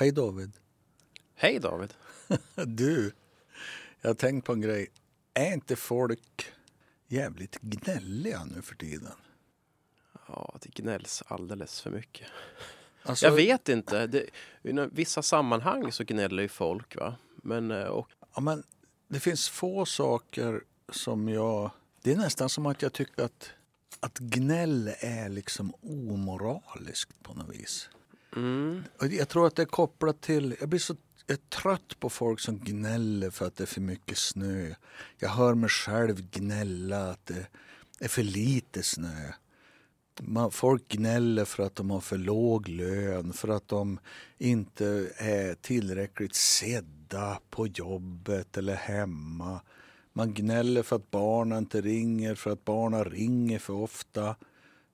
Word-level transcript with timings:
Hej 0.00 0.12
David. 0.12 0.52
Hej 1.34 1.58
David. 1.58 1.94
Du, 2.66 3.12
jag 4.00 4.10
har 4.10 4.14
tänkt 4.14 4.46
på 4.46 4.52
en 4.52 4.60
grej. 4.60 4.86
Är 5.34 5.52
inte 5.52 5.76
folk 5.76 6.52
jävligt 7.08 7.58
gnälliga 7.60 8.44
nu 8.44 8.62
för 8.62 8.74
tiden? 8.74 9.12
Ja, 10.28 10.58
det 10.62 10.74
gnälls 10.74 11.22
alldeles 11.26 11.80
för 11.80 11.90
mycket. 11.90 12.28
Alltså, 13.02 13.26
Jag 13.26 13.32
vet 13.32 13.68
inte. 13.68 14.06
Det, 14.06 14.26
I 14.62 14.88
vissa 14.92 15.22
sammanhang 15.22 15.92
så 15.92 16.04
gnäller 16.04 16.42
ju 16.42 16.48
folk. 16.48 16.96
va? 16.96 17.14
Men, 17.36 17.70
eh, 17.70 17.84
och, 17.86 18.08
Ja, 18.34 18.40
men 18.40 18.62
det 19.08 19.20
finns 19.20 19.48
få 19.48 19.86
saker 19.86 20.64
som 20.88 21.28
jag... 21.28 21.70
Det 22.02 22.12
är 22.12 22.16
nästan 22.16 22.48
som 22.48 22.66
att 22.66 22.82
jag 22.82 22.92
tycker 22.92 23.22
att, 23.22 23.50
att 24.00 24.18
gnäll 24.18 24.94
är 24.98 25.28
liksom 25.28 25.74
omoraliskt 25.82 27.22
på 27.22 27.34
något 27.34 27.54
vis 27.54 27.88
mm, 28.36 28.84
Jag 29.00 29.28
tror 29.28 29.46
att 29.46 29.56
det 29.56 29.62
är 29.62 29.66
kopplat 29.66 30.20
till... 30.20 30.56
Jag 30.60 30.68
blir 30.68 30.80
så 30.80 30.96
jag 31.30 31.38
är 31.38 31.60
trött 31.60 32.00
på 32.00 32.10
folk 32.10 32.40
som 32.40 32.58
gnäller 32.58 33.30
för 33.30 33.46
att 33.46 33.56
det 33.56 33.64
är 33.64 33.66
för 33.66 33.80
mycket 33.80 34.18
snö. 34.18 34.74
Jag 35.18 35.28
hör 35.28 35.54
mig 35.54 35.68
själv 35.70 36.30
gnälla 36.30 37.10
att 37.10 37.26
det 37.26 37.46
är 38.00 38.08
för 38.08 38.22
lite 38.22 38.82
snö. 38.82 39.32
Man, 40.20 40.50
folk 40.50 40.88
gnäller 40.88 41.44
för 41.44 41.62
att 41.62 41.74
de 41.74 41.90
har 41.90 42.00
för 42.00 42.18
låg 42.18 42.68
lön, 42.68 43.32
för 43.32 43.48
att 43.48 43.68
de 43.68 43.98
inte 44.38 45.10
är 45.16 45.54
tillräckligt 45.54 46.34
sedda 46.34 47.40
på 47.50 47.66
jobbet 47.66 48.56
eller 48.56 48.74
hemma. 48.74 49.60
Man 50.12 50.34
gnäller 50.34 50.82
för 50.82 50.96
att 50.96 51.10
barnen 51.10 51.58
inte 51.58 51.80
ringer, 51.80 52.34
för 52.34 52.50
att 52.50 52.64
barnen 52.64 53.04
ringer 53.04 53.58
för 53.58 53.74
ofta, 53.74 54.36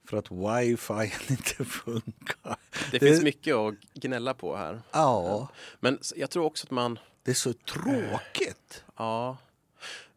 för 0.06 0.16
att 0.16 0.30
wifi 0.30 1.12
inte 1.32 1.64
funkar. 1.64 2.56
det, 2.90 2.98
Det- 2.98 2.98
finns 2.98 3.22
mycket 3.22 3.54
att 3.56 3.74
gnälla 3.94 4.34
på 4.34 4.56
här. 4.56 4.82
Ja, 4.92 5.48
Men 5.80 5.98
jag 6.16 6.30
tror 6.30 6.44
också 6.44 6.66
att 6.66 6.70
man... 6.70 6.98
det 7.22 7.30
är 7.30 7.34
så 7.34 7.52
tråkigt. 7.52 8.84
Ja, 8.96 9.36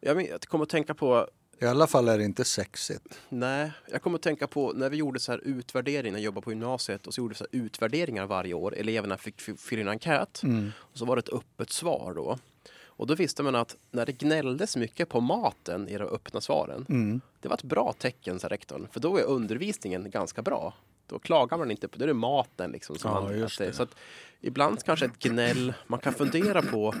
jag, 0.00 0.28
jag 0.28 0.40
kommer 0.42 0.62
att 0.64 0.68
tänka 0.70 0.94
på... 0.94 1.28
I 1.62 1.66
alla 1.66 1.86
fall 1.86 2.08
är 2.08 2.18
det 2.18 2.24
inte 2.24 2.44
sexigt. 2.44 3.20
Nej, 3.28 3.72
jag 3.92 4.02
kommer 4.02 4.16
att 4.18 4.22
tänka 4.22 4.46
på 4.46 4.72
när 4.72 4.90
vi 4.90 4.96
gjorde 4.96 5.20
så 5.20 5.32
här 5.32 5.38
utvärdering 5.44 6.12
när 6.12 6.18
jag 6.20 6.24
jobbade 6.24 6.44
på 6.44 6.50
gymnasiet 6.50 7.06
och 7.06 7.14
så 7.14 7.20
gjorde 7.20 7.32
vi 7.32 7.36
så 7.36 7.46
här 7.52 7.60
utvärderingar 7.60 8.26
varje 8.26 8.54
år. 8.54 8.74
Eleverna 8.76 9.16
fick 9.16 9.40
fy- 9.40 9.56
fylla 9.56 9.80
i 9.80 9.82
en 9.82 9.88
enkät 9.88 10.42
och 10.78 10.98
så 10.98 11.04
var 11.04 11.16
det 11.16 11.20
ett 11.20 11.28
öppet 11.28 11.70
svar 11.70 12.12
då. 12.16 12.38
Och 12.84 13.06
då 13.06 13.14
visste 13.14 13.42
man 13.42 13.54
att 13.54 13.76
när 13.90 14.06
det 14.06 14.12
gnälldes 14.12 14.76
mycket 14.76 15.08
på 15.08 15.20
maten 15.20 15.88
i 15.88 15.98
de 15.98 16.04
öppna 16.04 16.40
svaren, 16.40 16.86
Mm. 16.88 17.20
Det 17.40 17.48
var 17.48 17.56
ett 17.56 17.62
bra 17.62 17.92
tecken, 17.92 18.40
sa 18.40 18.48
rektorn. 18.48 18.88
För 18.92 19.00
då 19.00 19.16
är 19.16 19.22
undervisningen 19.22 20.10
ganska 20.10 20.42
bra. 20.42 20.74
Då 21.06 21.18
klagar 21.18 21.58
man 21.58 21.70
inte 21.70 21.88
på, 21.88 21.98
då 21.98 22.04
är 22.04 22.08
det 22.08 22.14
maten 22.14 22.70
liksom. 22.70 22.98
Som 22.98 23.10
Ja, 23.10 23.20
man, 23.20 23.44
att 23.44 23.58
det. 23.58 23.72
Så 23.72 23.82
att 23.82 23.94
ibland 24.40 24.84
kanske 24.84 25.06
ett 25.06 25.18
gnäll, 25.18 25.74
man 25.86 26.00
kan 26.00 26.12
fundera 26.12 26.62
på 26.62 26.94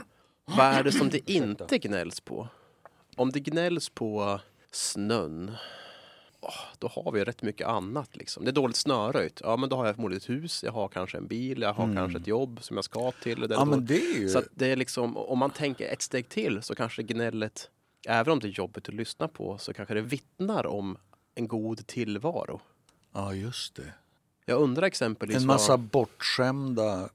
vad 0.44 0.66
är 0.66 0.84
det 0.84 0.92
som 0.92 1.08
det 1.08 1.30
inte 1.30 1.78
gnälls 1.78 2.20
på? 2.20 2.48
Om 3.16 3.30
det 3.32 3.40
gnälls 3.40 3.88
på 3.88 4.40
snön, 4.70 5.56
då 6.78 6.88
har 6.88 7.12
vi 7.12 7.24
rätt 7.24 7.42
mycket 7.42 7.66
annat. 7.66 8.16
Liksom. 8.16 8.44
Det 8.44 8.50
är 8.50 8.52
dåligt 8.52 8.76
snöröjt. 8.76 9.40
Ja, 9.44 9.56
men 9.56 9.68
då 9.68 9.76
har 9.76 9.86
jag 9.86 9.94
förmodligen 9.94 10.18
ett 10.18 10.28
hus, 10.28 10.64
jag 10.64 10.72
har 10.72 10.88
kanske 10.88 11.18
en 11.18 11.26
bil, 11.26 11.62
jag 11.62 11.72
har 11.72 11.94
kanske 11.94 12.18
ett 12.18 12.26
jobb 12.26 12.58
som 12.62 12.76
jag 12.76 12.84
ska 12.84 13.12
till. 13.12 13.40
Det 13.40 13.44
Mm. 13.44 13.58
Ja, 13.58 13.64
men 13.64 13.86
det 13.86 14.00
är 14.00 14.20
ju... 14.20 14.28
så 14.28 14.42
det 14.50 14.66
är 14.66 14.76
liksom, 14.76 15.16
om 15.16 15.38
man 15.38 15.50
tänker 15.50 15.92
ett 15.92 16.02
steg 16.02 16.28
till 16.28 16.62
så 16.62 16.74
kanske 16.74 17.02
gnället, 17.02 17.70
även 18.08 18.32
om 18.32 18.40
det 18.40 18.48
är 18.48 18.50
jobbigt 18.50 18.88
att 18.88 18.94
lyssna 18.94 19.28
på, 19.28 19.58
så 19.58 19.74
kanske 19.74 19.94
det 19.94 20.00
vittnar 20.00 20.66
om 20.66 20.98
en 21.34 21.48
god 21.48 21.86
tillvaro. 21.86 22.60
Ja, 23.12 23.34
just 23.34 23.74
det. 23.74 23.92
Jag 24.44 24.60
undrar 24.60 24.86
exempelvis 24.86 25.36
En 25.36 25.46
massa 25.46 25.76
bortskämda 25.76 27.08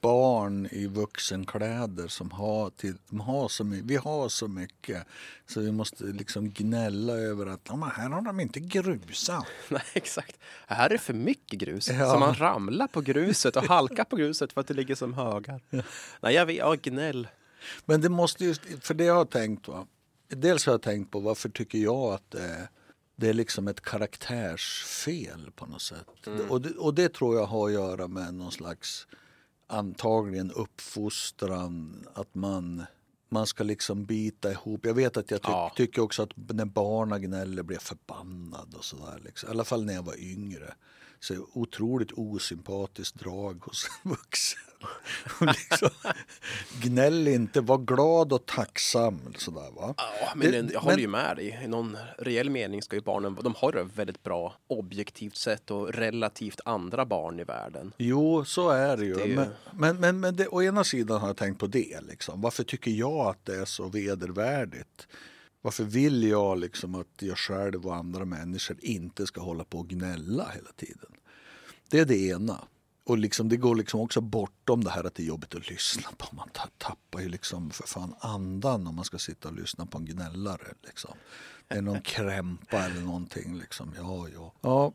barn 0.00 0.68
i 0.70 0.86
vuxenkläder 0.86 2.08
som 2.08 2.30
har, 2.30 2.70
till, 2.70 2.94
de 3.08 3.20
har 3.20 3.48
så 3.48 3.64
mycket, 3.64 3.86
vi 3.86 3.96
har 3.96 4.28
så 4.28 4.48
mycket 4.48 5.06
så 5.46 5.60
vi 5.60 5.72
måste 5.72 6.04
liksom 6.04 6.50
gnälla 6.50 7.12
över 7.12 7.46
att 7.46 7.60
ja, 7.68 7.92
här 7.96 8.10
har 8.10 8.22
de 8.22 8.40
inte 8.40 8.60
grusat. 8.60 9.46
Nej, 9.68 9.82
exakt. 9.92 10.38
Här 10.66 10.86
är 10.86 10.88
det 10.88 10.98
för 10.98 11.14
mycket 11.14 11.58
grus. 11.58 11.88
Ja. 11.88 12.12
Så 12.12 12.18
man 12.18 12.34
ramlar 12.34 12.86
på 12.86 13.00
gruset 13.00 13.56
och 13.56 13.64
halkar 13.64 14.04
på 14.04 14.16
gruset 14.16 14.52
för 14.52 14.60
att 14.60 14.66
det 14.66 14.74
ligger 14.74 14.94
som 14.94 15.14
högar. 15.14 15.60
Nej, 16.20 16.34
jag 16.34 16.46
vet, 16.46 16.56
ja, 16.56 16.76
gnäll. 16.82 17.28
Men 17.84 18.00
det 18.00 18.08
måste 18.08 18.44
ju, 18.44 18.54
för 18.80 18.94
det 18.94 19.04
jag 19.04 19.14
har 19.14 19.24
tänkt 19.24 19.68
va. 19.68 19.86
Dels 20.28 20.66
har 20.66 20.72
jag 20.72 20.82
tänkt 20.82 21.10
på 21.10 21.20
varför 21.20 21.48
tycker 21.48 21.78
jag 21.78 22.12
att 22.12 22.30
det 22.30 22.42
är, 22.42 22.68
det 23.16 23.28
är 23.28 23.34
liksom 23.34 23.68
ett 23.68 23.80
karaktärsfel 23.80 25.50
på 25.54 25.66
något 25.66 25.82
sätt. 25.82 26.06
Och, 26.48 26.60
det, 26.62 26.70
och 26.70 26.94
det 26.94 27.14
tror 27.14 27.36
jag 27.36 27.46
har 27.46 27.66
att 27.66 27.72
göra 27.72 28.08
med 28.08 28.34
någon 28.34 28.52
slags 28.52 29.06
antagligen 29.66 30.50
uppfostran. 30.52 32.06
Att 32.14 32.34
man, 32.34 32.84
man 33.28 33.46
ska 33.46 33.64
liksom 33.64 34.04
bita 34.06 34.50
ihop. 34.52 34.86
Jag 34.86 34.94
vet 34.94 35.16
att 35.16 35.30
jag 35.30 35.42
ty, 35.42 35.48
Ja. 35.50 35.72
tycker 35.76 36.02
också 36.02 36.22
att 36.22 36.30
när 36.36 36.64
barnen 36.64 37.22
gnäller 37.22 37.62
blir 37.62 37.76
jag 37.76 37.82
förbannad 37.82 38.74
och 38.74 38.84
sådär. 38.84 39.20
Liksom. 39.24 39.48
I 39.48 39.50
alla 39.52 39.64
fall 39.64 39.84
när 39.84 39.94
jag 39.94 40.02
var 40.02 40.20
yngre. 40.20 40.74
Så 41.20 41.34
otroligt 41.52 42.12
osympatiskt 42.12 43.18
drag 43.18 43.62
hos 43.64 43.86
en 44.04 44.10
vuxen. 44.10 44.58
Liksom, 45.40 45.90
gnäll 46.82 47.28
inte, 47.28 47.60
var 47.60 47.78
glad 47.78 48.32
och 48.32 48.46
tacksam. 48.46 49.20
Sådär, 49.36 49.70
va? 49.76 49.94
Ja, 49.96 50.32
men 50.36 50.50
Det- 50.66 50.72
jag 50.72 50.80
håller 50.80 50.96
men- 50.96 51.00
ju 51.02 51.08
med 51.08 51.36
dig. 51.36 51.60
I 51.64 51.68
någon 51.68 51.96
reell 52.18 52.50
mening 52.50 52.82
ska 52.82 52.96
ju 52.96 53.02
barnen, 53.02 53.38
de 53.42 53.54
har 53.56 53.72
det 53.72 53.82
väldigt 53.94 54.22
bra 54.22 54.54
objektivt 54.66 55.36
sett 55.36 55.70
och 55.70 55.92
relativt 55.92 56.60
andra 56.64 57.06
barn 57.06 57.40
i 57.40 57.44
världen. 57.44 57.92
Jo, 57.96 58.44
så 58.44 58.70
är 58.70 58.96
det 58.96 59.04
ju. 59.04 59.14
Det 59.14 59.22
är 59.22 59.26
ju- 59.26 59.34
Men, 59.36 59.48
men, 59.72 59.96
men, 60.00 60.20
men 60.20 60.36
det, 60.36 60.46
å 60.48 60.62
ena 60.62 60.84
sidan 60.84 61.20
har 61.20 61.26
jag 61.28 61.36
tänkt 61.36 61.58
på 61.60 61.66
det. 61.66 62.00
Liksom. 62.08 62.40
Varför 62.40 62.64
tycker 62.64 62.90
jag 62.90 63.26
att 63.26 63.44
det 63.44 63.56
är 63.56 63.64
så 63.64 63.88
vedervärdigt? 63.88 65.06
Varför 65.62 65.84
vill 65.84 66.22
jag 66.22 66.58
liksom 66.58 66.94
att 66.94 67.22
jag 67.22 67.38
själv 67.38 67.86
och 67.86 67.96
andra 67.96 68.24
människor 68.24 68.76
inte 68.80 69.26
ska 69.26 69.40
hålla 69.40 69.64
på 69.64 69.78
och 69.78 69.88
gnälla 69.88 70.50
hela 70.54 70.72
tiden? 70.76 71.10
Det 71.90 71.98
är 71.98 72.04
det 72.04 72.18
ena. 72.18 72.64
Och 73.04 73.18
liksom, 73.18 73.48
det 73.48 73.56
går 73.56 73.74
liksom 73.74 74.00
också 74.00 74.20
bortom 74.20 74.84
det 74.84 74.90
här 74.90 75.04
att 75.04 75.14
det 75.14 75.22
är 75.22 75.26
jobbigt 75.26 75.54
att 75.54 75.70
lyssna 75.70 76.08
på. 76.16 76.36
Man 76.36 76.48
tappar 76.78 77.20
ju 77.20 77.28
liksom 77.28 77.70
för 77.70 77.86
fan 77.86 78.14
andan 78.20 78.86
om 78.86 78.94
man 78.94 79.04
ska 79.04 79.18
sitta 79.18 79.48
och 79.48 79.54
lyssna 79.54 79.86
på 79.86 79.98
en 79.98 80.04
gnällare. 80.04 80.74
Liksom. 80.86 81.10
Det 81.68 81.74
är 81.74 81.82
någon 81.82 82.00
krämpa 82.00 82.76
eller 82.76 83.00
någonting. 83.00 83.58
Liksom. 83.58 83.94
Ja, 83.96 84.28
ja. 84.34 84.52
ja 84.60 84.92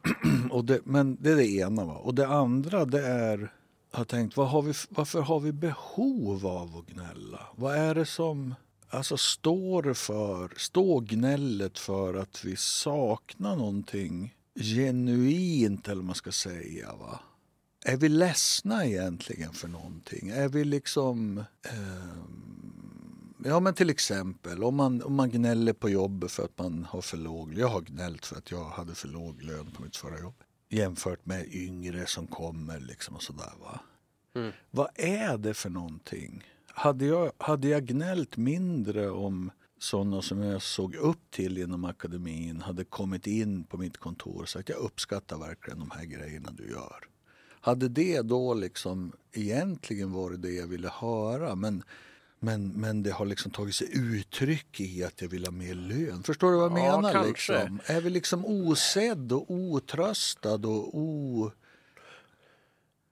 och 0.50 0.64
det, 0.64 0.80
men 0.84 1.16
det 1.20 1.30
är 1.30 1.36
det 1.36 1.48
ena. 1.48 1.84
Va? 1.84 1.94
Och 1.94 2.14
det 2.14 2.28
andra 2.28 2.84
det 2.84 3.06
är, 3.06 3.52
jag 3.90 3.98
har 3.98 4.04
tänkt, 4.04 4.36
vad 4.36 4.48
har 4.48 4.62
vi, 4.62 4.72
varför 4.88 5.20
har 5.20 5.40
vi 5.40 5.52
behov 5.52 6.46
av 6.46 6.76
att 6.76 6.86
gnälla? 6.86 7.40
Vad 7.56 7.76
är 7.76 7.94
det 7.94 8.06
som 8.06 8.54
alltså, 8.94 9.16
står 9.16 9.94
för, 9.94 10.52
står 10.56 11.00
gnället 11.00 11.78
för 11.78 12.14
att 12.14 12.44
vi 12.44 12.56
saknar 12.56 13.56
någonting 13.56 14.34
genuint 14.54 15.88
eller 15.88 15.96
vad 15.96 16.04
man 16.04 16.14
ska 16.14 16.32
säga? 16.32 16.94
Va? 16.94 17.20
Är 17.84 17.96
vi 17.96 18.08
ledsna 18.08 18.86
egentligen 18.86 19.52
för 19.52 19.68
någonting? 19.68 20.28
Är 20.28 20.48
vi 20.48 20.64
liksom... 20.64 21.44
ehm, 21.62 22.74
ja 23.44 23.60
men 23.60 23.74
till 23.74 23.90
exempel 23.90 24.64
om 24.64 24.76
man, 24.76 25.02
om 25.02 25.14
man 25.14 25.30
gnäller 25.30 25.72
på 25.72 25.88
jobbet 25.90 26.32
för 26.32 26.44
att 26.44 26.58
man 26.58 26.84
har 26.84 27.00
för 27.00 27.16
låg 27.16 27.54
Jag 27.54 27.68
har 27.68 27.80
gnällt 27.80 28.26
för 28.26 28.36
att 28.36 28.50
jag 28.50 28.64
hade 28.64 28.94
för 28.94 29.08
låg 29.08 29.42
lön 29.42 29.66
på 29.66 29.82
mitt 29.82 29.96
förra 29.96 30.20
jobb. 30.20 30.34
Jämfört 30.68 31.26
med 31.26 31.54
yngre 31.54 32.06
som 32.06 32.26
kommer 32.26 32.80
liksom 32.80 33.16
och 33.16 33.22
sådär 33.22 33.52
va. 33.60 33.80
Mm. 34.34 34.52
Vad 34.70 34.88
är 34.94 35.38
det 35.38 35.54
för 35.54 35.70
någonting? 35.70 36.44
Hade 36.76 37.06
jag, 37.06 37.32
hade 37.38 37.68
jag 37.68 37.84
gnällt 37.84 38.36
mindre 38.36 39.10
om 39.10 39.50
sådana 39.78 40.22
som 40.22 40.42
jag 40.42 40.62
såg 40.62 40.94
upp 40.94 41.30
till 41.30 41.58
inom 41.58 41.84
akademin 41.84 42.60
hade 42.60 42.84
kommit 42.84 43.26
in 43.26 43.64
på 43.64 43.76
mitt 43.76 43.96
kontor 43.98 44.42
och 44.42 44.48
sagt 44.48 44.68
jag 44.68 44.78
uppskattar 44.78 45.38
verkligen 45.38 45.78
de 45.78 45.90
här 45.90 46.04
grejerna 46.04 46.50
du 46.52 46.70
gör. 46.70 47.08
Hade 47.60 47.88
det 47.88 48.22
då 48.22 48.54
liksom 48.54 49.12
egentligen 49.32 50.12
varit 50.12 50.42
det 50.42 50.50
jag 50.50 50.66
ville 50.66 50.88
höra 50.88 51.54
men, 51.54 51.82
men, 52.40 52.68
men 52.68 53.02
det 53.02 53.10
har 53.10 53.26
liksom 53.26 53.50
tagit 53.50 53.74
sig 53.74 53.88
uttryck 53.92 54.80
i 54.80 55.04
att 55.04 55.20
jag 55.22 55.28
vill 55.28 55.44
ha 55.44 55.52
mer 55.52 55.74
lön. 55.74 56.22
Förstår 56.22 56.50
du 56.50 56.56
vad 56.56 56.72
jag 56.72 56.78
Ja, 56.78 57.00
menar? 57.00 57.12
kanske. 57.12 57.58
Liksom? 57.58 57.80
Är 57.86 58.00
vi 58.00 58.10
liksom 58.10 58.44
osedd 58.46 59.32
och 59.32 59.50
otröstad 59.50 60.66
och 60.66 60.98
o... 60.98 61.50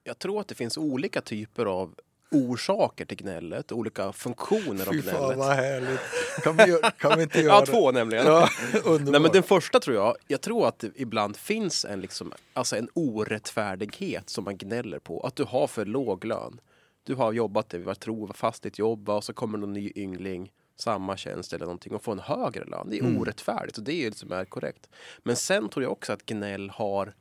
Jag 0.03 0.19
tror 0.19 0.41
att 0.41 0.47
det 0.47 0.55
finns 0.55 0.77
olika 0.77 1.21
typer 1.21 1.65
av 1.65 1.95
orsaker 2.33 3.05
till 3.05 3.17
gnället, 3.17 3.71
olika 3.71 4.11
funktioner 4.11 4.87
av 4.87 4.91
Fy 4.93 5.01
fan 5.01 5.19
gnället. 5.19 5.37
vad 5.37 5.55
härligt. 5.55 5.99
Kan 6.43 6.57
vi, 6.57 6.77
kan 6.99 7.17
vi 7.17 7.23
inte 7.23 7.39
göra 7.41 7.55
Ja, 7.59 7.65
två 7.65 7.91
nämligen. 7.91 8.25
Ja. 8.25 8.49
Nej, 8.99 9.19
men 9.21 9.31
den 9.31 9.43
första 9.43 9.79
tror 9.79 9.95
jag, 9.95 10.15
jag 10.27 10.41
tror 10.41 10.67
att 10.67 10.79
det 10.79 10.91
ibland 10.95 11.37
finns 11.37 11.85
en, 11.85 12.01
liksom, 12.01 12.33
alltså 12.53 12.75
en 12.77 12.89
orättfärdighet 12.93 14.29
som 14.29 14.43
man 14.43 14.57
gnäller 14.57 14.99
på. 14.99 15.19
Att 15.19 15.35
du 15.35 15.43
har 15.43 15.67
för 15.67 15.85
låg 15.85 16.25
lön. 16.25 16.59
Du 17.03 17.15
har 17.15 17.31
jobbat, 17.33 17.73
vad 17.73 17.99
tror, 17.99 18.31
fast 18.35 18.63
ditt 18.63 18.79
jobb 18.79 19.09
och 19.09 19.23
så 19.23 19.33
kommer 19.33 19.57
någon 19.57 19.73
ny 19.73 19.91
yngling, 19.95 20.51
samma 20.79 21.17
tjänst 21.17 21.53
eller 21.53 21.65
någonting 21.65 21.93
och 21.95 22.03
får 22.03 22.11
en 22.11 22.19
högre 22.19 22.65
lön. 22.65 22.87
Det 22.89 22.97
är 22.97 23.03
Mm. 23.03 23.17
orättfärdigt 23.21 23.77
och 23.77 23.83
det 23.83 23.93
är 24.05 24.09
det 24.11 24.17
som 24.17 24.31
är 24.31 24.45
korrekt. 24.45 24.89
Men 25.23 25.35
sen 25.35 25.69
tror 25.69 25.83
jag 25.83 25.91
också 25.91 26.13
att 26.13 26.25
gnäll 26.25 26.69
har 26.69 27.13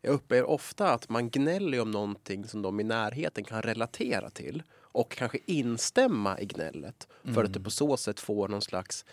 Jag 0.00 0.12
upplever 0.14 0.48
ofta 0.48 0.92
att 0.92 1.08
man 1.08 1.30
gnäller 1.30 1.80
om 1.80 1.90
någonting 1.90 2.44
som 2.46 2.62
de 2.62 2.80
i 2.80 2.84
närheten 2.84 3.44
kan 3.44 3.62
relatera 3.62 4.30
till 4.30 4.62
och 4.76 5.10
kanske 5.12 5.38
instämma 5.46 6.40
i 6.40 6.46
gnället 6.46 7.08
för 7.34 7.44
att 7.44 7.52
det 7.52 7.60
på 7.60 7.70
så 7.70 7.96
sätt 7.96 8.20
får 8.20 8.48
någon 8.48 8.62
slags 8.62 9.04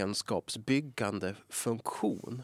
gemenskapsbyggande 0.00 1.34
funktion. 1.48 2.42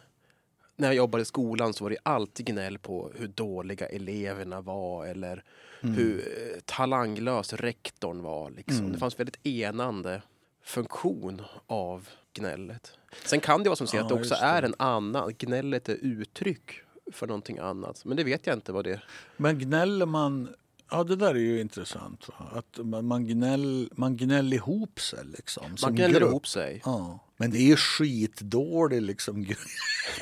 När 0.77 0.89
jag 0.89 0.95
jobbade 0.95 1.23
i 1.23 1.25
skolan 1.25 1.75
så 1.75 1.85
var 1.85 1.91
det 1.91 1.99
alltid 2.03 2.47
gnäll 2.47 2.79
på 2.79 3.13
hur 3.15 3.29
dåliga 3.29 3.87
eleverna 3.87 4.61
var 4.61 5.07
eller 5.07 5.45
hur 5.81 6.19
eh, 6.19 6.61
talanglös 6.65 7.53
rektorn 7.53 8.23
var. 8.23 8.51
Liksom. 8.51 8.93
Det 8.93 8.99
fanns 8.99 9.21
väldigt 9.21 9.47
enande 9.47 10.23
funktion 10.63 11.43
av 11.67 12.09
gnället. 12.33 12.93
Sen 13.25 13.41
kan 13.41 13.63
det 13.63 13.69
vara 13.69 13.77
som 13.77 13.87
så 13.87 13.99
att 14.01 14.09
det 14.09 14.15
Ja, 14.15 14.21
också 14.21 14.35
det. 14.35 14.41
är 14.41 14.63
en 14.63 14.75
annan, 14.79 15.35
gnället 15.39 15.89
är 15.89 15.95
uttryck 15.95 16.81
för 17.13 17.27
någonting 17.27 17.59
annat. 17.59 18.05
Men 18.05 18.17
det 18.17 18.25
vet 18.25 18.47
jag 18.47 18.57
inte 18.57 18.73
vad 18.73 18.85
det 18.85 18.93
är. 18.93 19.05
Men 19.37 19.59
gnäller 19.59 20.07
man... 20.07 20.49
Ja, 20.91 21.05
det 21.05 21.17
där 21.17 21.35
är 21.35 21.39
ju 21.39 21.61
intressant. 21.61 22.29
Va? 22.29 22.35
Att 22.53 22.87
man, 22.87 23.07
man, 23.07 23.27
gnäll, 23.27 23.91
man 23.93 24.17
gnäller 24.17 24.57
ihop 24.57 25.01
sig 25.01 25.25
liksom. 25.25 25.77
som 25.77 25.87
Man 25.87 25.97
gnäller 25.97 26.21
grupp. 26.21 26.31
ihop 26.31 26.47
sig. 26.47 26.83
Ja. 26.85 27.19
Men 27.39 27.51
det 27.51 27.59
är 27.59 27.67
ju 27.67 27.77
skitdålig 27.77 29.03
liksom. 29.03 29.47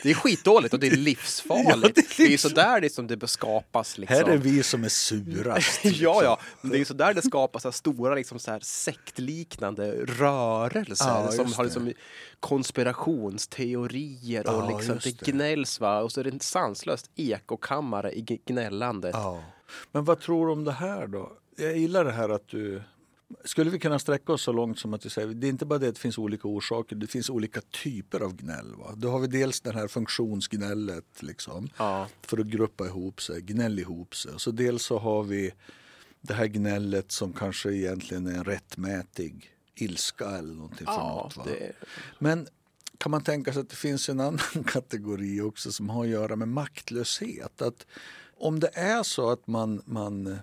Det 0.03 0.11
är 0.11 0.15
skitdåligt 0.15 0.75
och 0.75 0.81
det 0.81 0.87
är 0.87 0.97
livsfarligt. 0.97 1.99
Ja, 2.19 2.25
det 2.25 2.25
är 2.25 2.29
det 2.29 2.35
är 2.35 2.39
sådär 2.39 2.81
det 2.81 2.93
som 2.93 3.07
det 3.07 3.29
skapas. 3.29 3.99
Liksom. 3.99 4.17
Här 4.17 4.29
är 4.29 4.37
vi 4.39 4.63
som 4.63 4.85
är 4.85 4.89
surast. 4.89 5.85
liksom. 5.85 6.05
Ja, 6.05 6.21
ja. 6.25 6.41
Men 6.61 6.71
det 6.71 6.81
är 6.81 6.85
sådär 6.85 7.15
det 7.15 7.23
skapas 7.23 7.63
så 7.63 7.73
stora 7.73 8.15
liksom 8.15 8.39
så 8.39 8.51
här 8.51 8.61
sektliknande 8.63 9.93
rörelser 10.07 11.07
Ja, 11.07 11.33
som 11.33 11.53
har 11.53 11.65
liksom 11.65 11.93
konspirationsteorier 12.41 14.47
och 14.47 14.71
Ja, 14.71 14.79
liksom, 14.79 14.99
det 15.05 15.21
gnälls 15.27 15.81
va? 15.81 16.01
och 16.03 16.13
så 16.13 16.21
är 16.21 16.25
det 16.25 16.31
en 16.31 16.41
sanslöst 16.41 17.11
ekokammare 17.17 18.13
i 18.13 18.41
gnällandet. 18.47 19.11
Ja. 19.15 19.43
Men 19.93 20.05
vad 20.05 20.21
tror 20.21 20.47
du 20.47 20.53
om 20.53 20.65
det 20.65 20.73
här 20.73 21.07
då? 21.07 21.33
Jag 21.57 21.79
gillar 21.79 22.05
det 22.05 22.13
här 22.13 22.29
att 22.29 22.49
du... 22.49 22.83
Skulle 23.45 23.71
vi 23.71 23.79
kunna 23.79 23.99
sträcka 23.99 24.33
oss 24.33 24.43
så 24.43 24.53
långt 24.53 24.79
som 24.79 24.95
att 24.95 25.07
vi 25.07 25.11
säger 25.11 25.29
det 25.29 25.47
är 25.47 25.49
inte 25.49 25.67
bara 25.67 25.79
det 25.79 25.89
att 25.89 25.95
det 25.95 26.01
finns 26.01 26.19
olika 26.19 26.49
orsaker, 26.49 26.97
det 26.97 27.07
finns 27.07 27.31
olika 27.31 27.61
typer 27.61 28.21
av 28.21 28.37
gnäll. 28.37 28.75
Va? 28.75 28.95
Då 28.97 29.11
har 29.11 29.19
vi 29.19 29.27
dels 29.27 29.61
det 29.61 29.73
här 29.73 29.89
funktionsgnället 29.89 31.23
liksom, 31.23 31.69
Ja. 31.77 32.09
för 32.23 32.39
att 32.39 32.47
gruppa 32.47 32.87
ihop 32.87 33.23
sig, 33.23 33.41
gnäll 33.41 33.79
ihop 33.79 34.17
sig. 34.17 34.33
Så 34.37 34.51
dels 34.51 34.83
så 34.85 34.99
har 34.99 35.23
vi 35.23 35.53
det 36.21 36.35
här 36.35 36.47
gnället 36.47 37.13
som 37.13 37.33
kanske 37.33 37.73
egentligen 37.73 38.27
är 38.27 38.35
en 38.35 38.45
rättmätig 38.45 39.51
ilska 39.75 40.31
eller 40.31 40.55
någonting 40.55 40.87
för 40.87 40.93
Ja, 40.93 41.23
något. 41.25 41.37
Va? 41.37 41.45
det, 41.47 41.73
Men 42.19 42.47
kan 42.99 43.11
man 43.11 43.23
tänka 43.25 43.53
sig 43.53 43.63
att 43.63 43.71
det 43.71 43.77
finns 43.77 44.09
en 44.09 44.21
annan 44.21 44.39
kategori 44.67 45.41
också 45.41 45.73
som 45.73 45.89
har 45.91 46.05
att 46.05 46.11
göra 46.11 46.37
med 46.37 46.49
maktlöshet? 46.49 47.63
Att 47.63 47.87
om 48.39 48.61
det 48.61 48.71
är 48.75 49.03
så 49.03 49.31
att 49.31 49.47
man, 49.47 49.83
man 49.85 50.39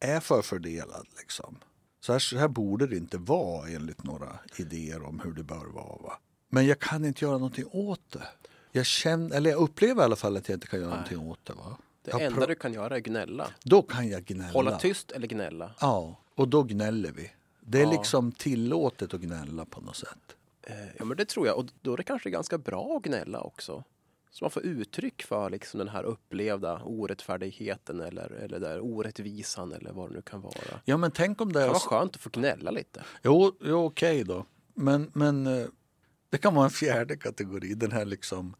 är 0.00 0.20
förfördelad, 0.20 1.06
liksom, 1.18 1.56
så, 2.00 2.12
här, 2.12 2.18
så 2.18 2.36
här 2.38 2.48
borde 2.48 2.86
det 2.86 2.96
inte 2.96 3.18
vara 3.18 3.68
enligt 3.68 4.04
några 4.04 4.38
idéer 4.56 5.02
om 5.02 5.20
hur 5.24 5.32
det 5.32 5.42
bör 5.42 5.66
vara. 5.66 6.02
Va? 6.02 6.18
Men 6.48 6.66
jag 6.66 6.78
kan 6.78 7.04
inte 7.04 7.24
göra 7.24 7.38
någonting 7.38 7.64
åt 7.72 8.10
det. 8.12 8.22
Jag, 8.72 8.86
känner, 8.86 9.36
eller 9.36 9.50
jag 9.50 9.60
upplever 9.60 10.02
i 10.02 10.04
alla 10.04 10.16
fall 10.16 10.36
att 10.36 10.48
jag 10.48 10.56
inte 10.56 10.66
kan 10.66 10.80
göra 10.80 10.90
någonting 10.90 11.18
åt 11.18 11.44
det. 11.44 11.52
Va? 11.52 11.76
det 12.04 12.10
Jag 12.10 12.22
enda 12.22 12.46
du 12.46 12.54
kan 12.54 12.72
göra 12.72 12.96
är 12.96 13.00
gnälla. 13.00 13.48
Då 13.64 13.82
kan 13.82 14.08
jag 14.08 14.24
gnälla. 14.24 14.52
Hålla 14.52 14.78
tyst 14.78 15.10
eller 15.10 15.26
gnälla. 15.26 15.70
Ja, 15.80 16.16
och 16.34 16.48
då 16.48 16.62
gnäller 16.62 17.12
vi. 17.12 17.30
Det 17.60 17.78
är 17.78 17.84
Ja. 17.84 17.90
liksom 17.92 18.32
tillåtet 18.32 19.14
att 19.14 19.20
gnälla 19.20 19.64
på 19.64 19.80
något 19.80 19.96
sätt. 19.96 20.36
Eh, 20.62 20.74
Ja, 20.98 21.04
men 21.04 21.16
det 21.16 21.24
tror 21.24 21.46
jag. 21.46 21.56
Och 21.58 21.66
då 21.82 21.92
är 21.92 21.96
det 21.96 22.02
kanske 22.02 22.30
ganska 22.30 22.58
bra 22.58 22.96
att 22.96 23.02
gnälla 23.02 23.40
också. 23.40 23.84
Så 24.30 24.44
man 24.44 24.50
får 24.50 24.62
uttryck 24.62 25.22
för 25.22 25.50
liksom 25.50 25.78
den 25.78 25.88
här 25.88 26.04
upplevda 26.04 26.82
orättfärdigheten 26.84 28.00
eller, 28.00 28.30
eller 28.30 28.60
där 28.60 28.80
orättvisan 28.80 29.72
eller 29.72 29.92
vad 29.92 30.10
det 30.10 30.14
nu 30.14 30.22
kan 30.22 30.40
vara. 30.40 30.80
Ja, 30.84 30.96
men 30.96 31.10
tänk 31.10 31.40
om 31.40 31.52
det 31.52 31.58
Det 31.58 31.64
är 31.64 31.66
kan 31.66 31.72
vara 31.72 32.00
skönt 32.00 32.14
att 32.14 32.20
få 32.20 32.30
gnälla 32.32 32.70
lite. 32.70 33.04
Jo, 33.22 33.52
jo 33.60 33.84
okej 33.84 34.24
då. 34.24 34.46
Men, 34.74 35.10
men 35.14 35.46
eh, 35.46 35.66
det 36.30 36.38
kan 36.38 36.54
vara 36.54 36.64
en 36.64 36.70
fjärde 36.70 37.16
kategori. 37.16 37.74
Den 37.74 37.92
här 37.92 38.04
liksom 38.04 38.56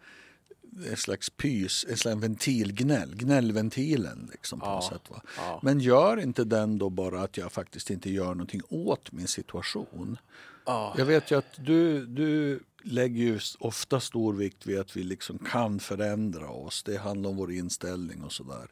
en 0.91 0.97
slags 0.97 1.31
pys, 1.31 1.87
en 1.89 1.97
slags 1.97 2.23
ventilgnäll. 2.23 3.15
Gnällventilen 3.17 4.29
liksom 4.33 4.61
på 4.61 4.67
Ja, 4.67 4.89
sätt. 4.93 5.11
Va? 5.11 5.23
ja. 5.37 5.61
Men 5.63 5.81
gör 5.81 6.21
inte 6.21 6.45
den 6.45 6.79
då 6.79 6.91
bara 6.91 7.21
att 7.23 7.37
jag 7.37 7.53
faktiskt 7.53 7.91
inte 7.91 8.11
gör 8.11 8.29
någonting 8.29 8.61
åt 8.69 9.13
min 9.13 9.27
situation. 9.29 10.19
Ja. 10.67 10.95
Jag 10.99 11.05
vet 11.07 11.31
ju 11.31 11.39
att 11.39 11.55
du, 11.57 12.07
du 12.07 12.61
lägger 12.83 13.23
ju 13.25 13.41
ofta 13.59 14.01
stor 14.01 14.35
vikt 14.35 14.67
vid 14.67 14.79
att 14.79 14.97
vi 14.97 15.03
liksom 15.03 15.39
kan 15.39 15.81
förändra 15.81 16.49
oss. 16.51 16.83
Det 16.83 16.97
handlar 16.97 17.31
om 17.31 17.37
vår 17.37 17.53
inställning 17.53 18.23
och 18.23 18.33
sådär. 18.33 18.69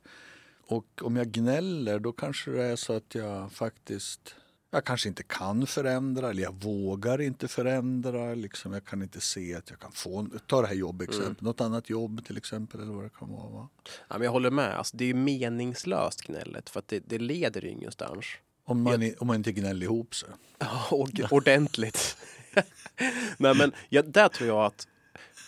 Och 0.69 0.87
om 1.03 1.17
jag 1.17 1.29
gnäller 1.29 1.99
då 1.99 2.13
kanske 2.13 2.51
det 2.51 2.65
är 2.65 2.77
så 2.77 2.93
att 2.93 3.15
jag 3.15 3.53
faktiskt 3.53 4.35
jag 4.77 4.85
kanske 4.85 5.09
inte 5.09 5.23
kan 5.23 5.67
förändra 5.67 6.31
eller 6.31 6.43
jag 6.43 6.55
vågar 6.63 7.21
inte 7.21 7.49
förändra. 7.49 8.35
Liksom 8.35 8.73
jag 8.73 8.85
kan 8.85 9.03
inte 9.03 9.21
se 9.21 9.55
att 9.55 9.71
jag 9.71 9.79
kan 9.79 9.93
få, 9.93 10.27
ta 10.47 10.61
det 10.61 10.67
här 10.67 10.75
jobbexemplet, 10.75 11.41
något 11.41 11.61
annat 11.61 11.91
jobb 11.91 12.25
till 12.27 12.37
exempel 12.37 12.81
eller 12.81 12.93
vad 12.93 13.05
det 13.05 13.11
kan 13.19 13.29
vara. 13.33 13.51
Va? 13.51 13.69
Ja, 14.09 14.15
men 14.19 14.23
jag 14.23 14.31
håller 14.33 14.51
med. 14.51 14.79
Alltså, 14.79 14.97
det 14.97 15.05
är 15.11 15.15
meningslöst 15.15 16.21
gnället 16.23 16.71
för 16.71 16.79
att 16.79 16.89
det, 16.89 17.03
det 17.07 17.19
leder 17.19 17.65
ingenstans. 17.65 18.27
Om 18.65 18.83
man, 18.83 19.03
i- 19.03 19.15
om 19.19 19.27
man 19.27 19.37
inte 19.37 19.53
gnäller 19.53 19.83
ihop 19.87 20.15
sig. 20.15 20.29
Ja, 20.59 20.89
ordentligt. 21.31 22.17
Nej, 23.39 23.55
men 23.55 23.73
ja, 23.89 24.03
där 24.03 24.29
tror 24.29 24.49
jag 24.49 24.65
att 24.65 24.89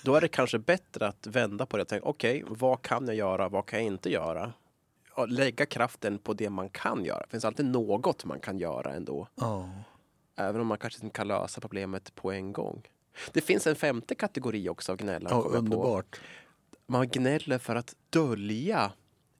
då 0.05 0.15
är 0.15 0.21
det 0.21 0.29
kanske 0.29 0.59
bättre 0.59 1.07
att 1.09 1.27
vända 1.27 1.67
på 1.67 1.77
det 1.77 1.83
och 1.83 1.89
tänka 1.89 2.07
okej, 2.07 2.45
vad 2.49 2.83
kan 2.83 3.07
jag 3.07 3.17
göra, 3.17 3.49
vad 3.49 3.67
kan 3.67 3.79
jag 3.79 3.87
inte 3.87 4.11
göra? 4.11 4.53
Lägga 5.27 5.67
kraften 5.67 6.19
på 6.19 6.33
det 6.33 6.51
man 6.51 6.69
kan 6.69 7.05
göra. 7.05 7.21
Det 7.21 7.31
finns 7.31 7.45
alltid 7.45 7.67
något 7.67 8.25
man 8.25 8.41
kan 8.41 8.59
göra 8.59 8.93
ändå. 8.93 9.29
Ja. 9.35 9.71
Även 10.37 10.61
om 10.61 10.67
man 10.67 10.79
kanske 10.79 11.05
inte 11.05 11.17
kan 11.17 11.29
lösa 11.29 11.61
problemet 11.61 12.15
på 12.15 12.33
en 12.33 12.53
gång. 12.53 12.83
Det 13.33 13.41
finns 13.41 13.67
en 13.67 13.77
femte 13.77 14.15
kategori 14.15 14.69
också 14.69 14.93
av 14.93 14.99
gnällare. 14.99 15.33
Kommer 15.33 15.45
jag 15.45 15.53
på. 15.53 15.59
underbart. 15.59 16.21
Man 16.87 17.09
gnäller 17.09 17.59
för 17.59 17.77
att 17.77 17.95
dölja 18.11 18.93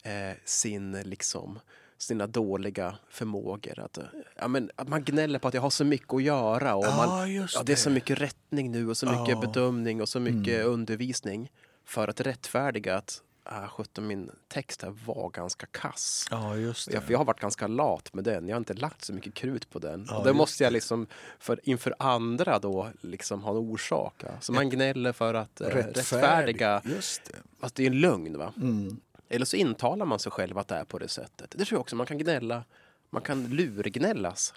eh, 0.03 0.37
sin, 0.45 0.93
liksom, 0.93 1.59
sina 1.99 2.27
dåliga 2.27 2.99
förmågor. 3.09 3.79
Att, 3.79 3.99
ja, 4.37 4.49
men, 4.49 4.71
att 4.77 4.89
man 4.89 5.05
gnäller 5.05 5.39
på 5.39 5.49
att 5.49 5.55
jag 5.55 5.63
har 5.63 5.71
så 5.71 5.85
mycket 5.85 6.15
att 6.15 6.23
göra. 6.23 6.75
Och 6.75 6.85
man, 6.85 7.35
just 7.35 7.55
ja, 7.55 7.63
det 7.63 7.73
är 7.73 7.77
så 7.77 7.89
det. 7.89 7.95
mycket 7.95 8.21
rättning 8.21 8.71
nu 8.71 8.89
och 8.89 8.97
så 8.97 9.07
mycket. 9.07 9.37
Mm. 9.37 9.41
bedömning 9.41 10.03
och 10.03 10.09
så 10.09 10.21
mycket 10.21 10.67
undervisning. 10.67 11.53
För 11.85 12.09
att 12.09 12.21
rättfärdiga 12.21 12.97
att 12.97 13.23
ah, 13.49 13.69
sjutton, 13.69 14.07
min 14.07 14.31
text 14.49 14.83
här 14.83 14.95
var 15.07 15.31
ganska 15.31 15.67
kass. 15.67 16.27
Ja, 16.31 16.57
just 16.57 16.89
det. 16.89 16.95
Jag, 16.95 17.03
jag 17.09 17.19
har 17.19 17.25
varit 17.25 17.41
ganska 17.41 17.67
lat 17.67 18.15
med 18.15 18.25
den. 18.25 18.49
Jag 18.49 18.55
har 18.55 18.59
inte 18.59 18.75
lagt 18.75 19.05
så 19.05 19.13
mycket 19.13 19.35
krut 19.35 19.71
på 19.71 19.79
den. 19.79 20.07
Ja, 20.09 20.19
och 20.19 20.27
just 20.27 20.37
måste 20.37 20.65
jag 20.65 20.73
det. 20.73 20.75
liksom 20.75 21.07
för, 21.39 21.61
inför 21.63 21.95
andra 21.99 22.59
då 22.59 22.91
liksom 23.01 23.43
ha 23.43 23.51
en 23.51 23.57
orsak. 23.57 24.15
Ja. 24.19 24.31
Så 24.41 24.53
man 24.53 24.71
gnäller 24.71 25.13
för 25.13 25.35
att 25.35 25.61
eh, 25.61 25.67
rättfärdiga. 25.67 26.83
Just 26.85 27.25
det. 27.25 27.39
Fast 27.61 27.75
det 27.75 27.83
är 27.83 27.87
en 27.87 28.01
lögn 28.01 28.39
va? 28.39 28.53
Mm. 28.57 29.01
Eller 29.29 29.47
så 29.47 29.57
intalar 29.57 30.07
man 30.07 30.19
sig 30.19 30.33
själv 30.33 30.59
att 30.59 30.69
det 30.69 30.75
är 30.75 30.85
på 30.85 30.99
det 30.99 31.09
sättet. 31.09 31.51
Det 31.51 31.65
tror 31.65 31.77
jag 31.77 31.81
också. 31.81 31.97
Man 31.97 32.07
kan 32.07 32.19
gnälla. 32.19 32.65
Man 33.11 33.23
kan 33.23 33.49
lurgnällas 33.49 34.55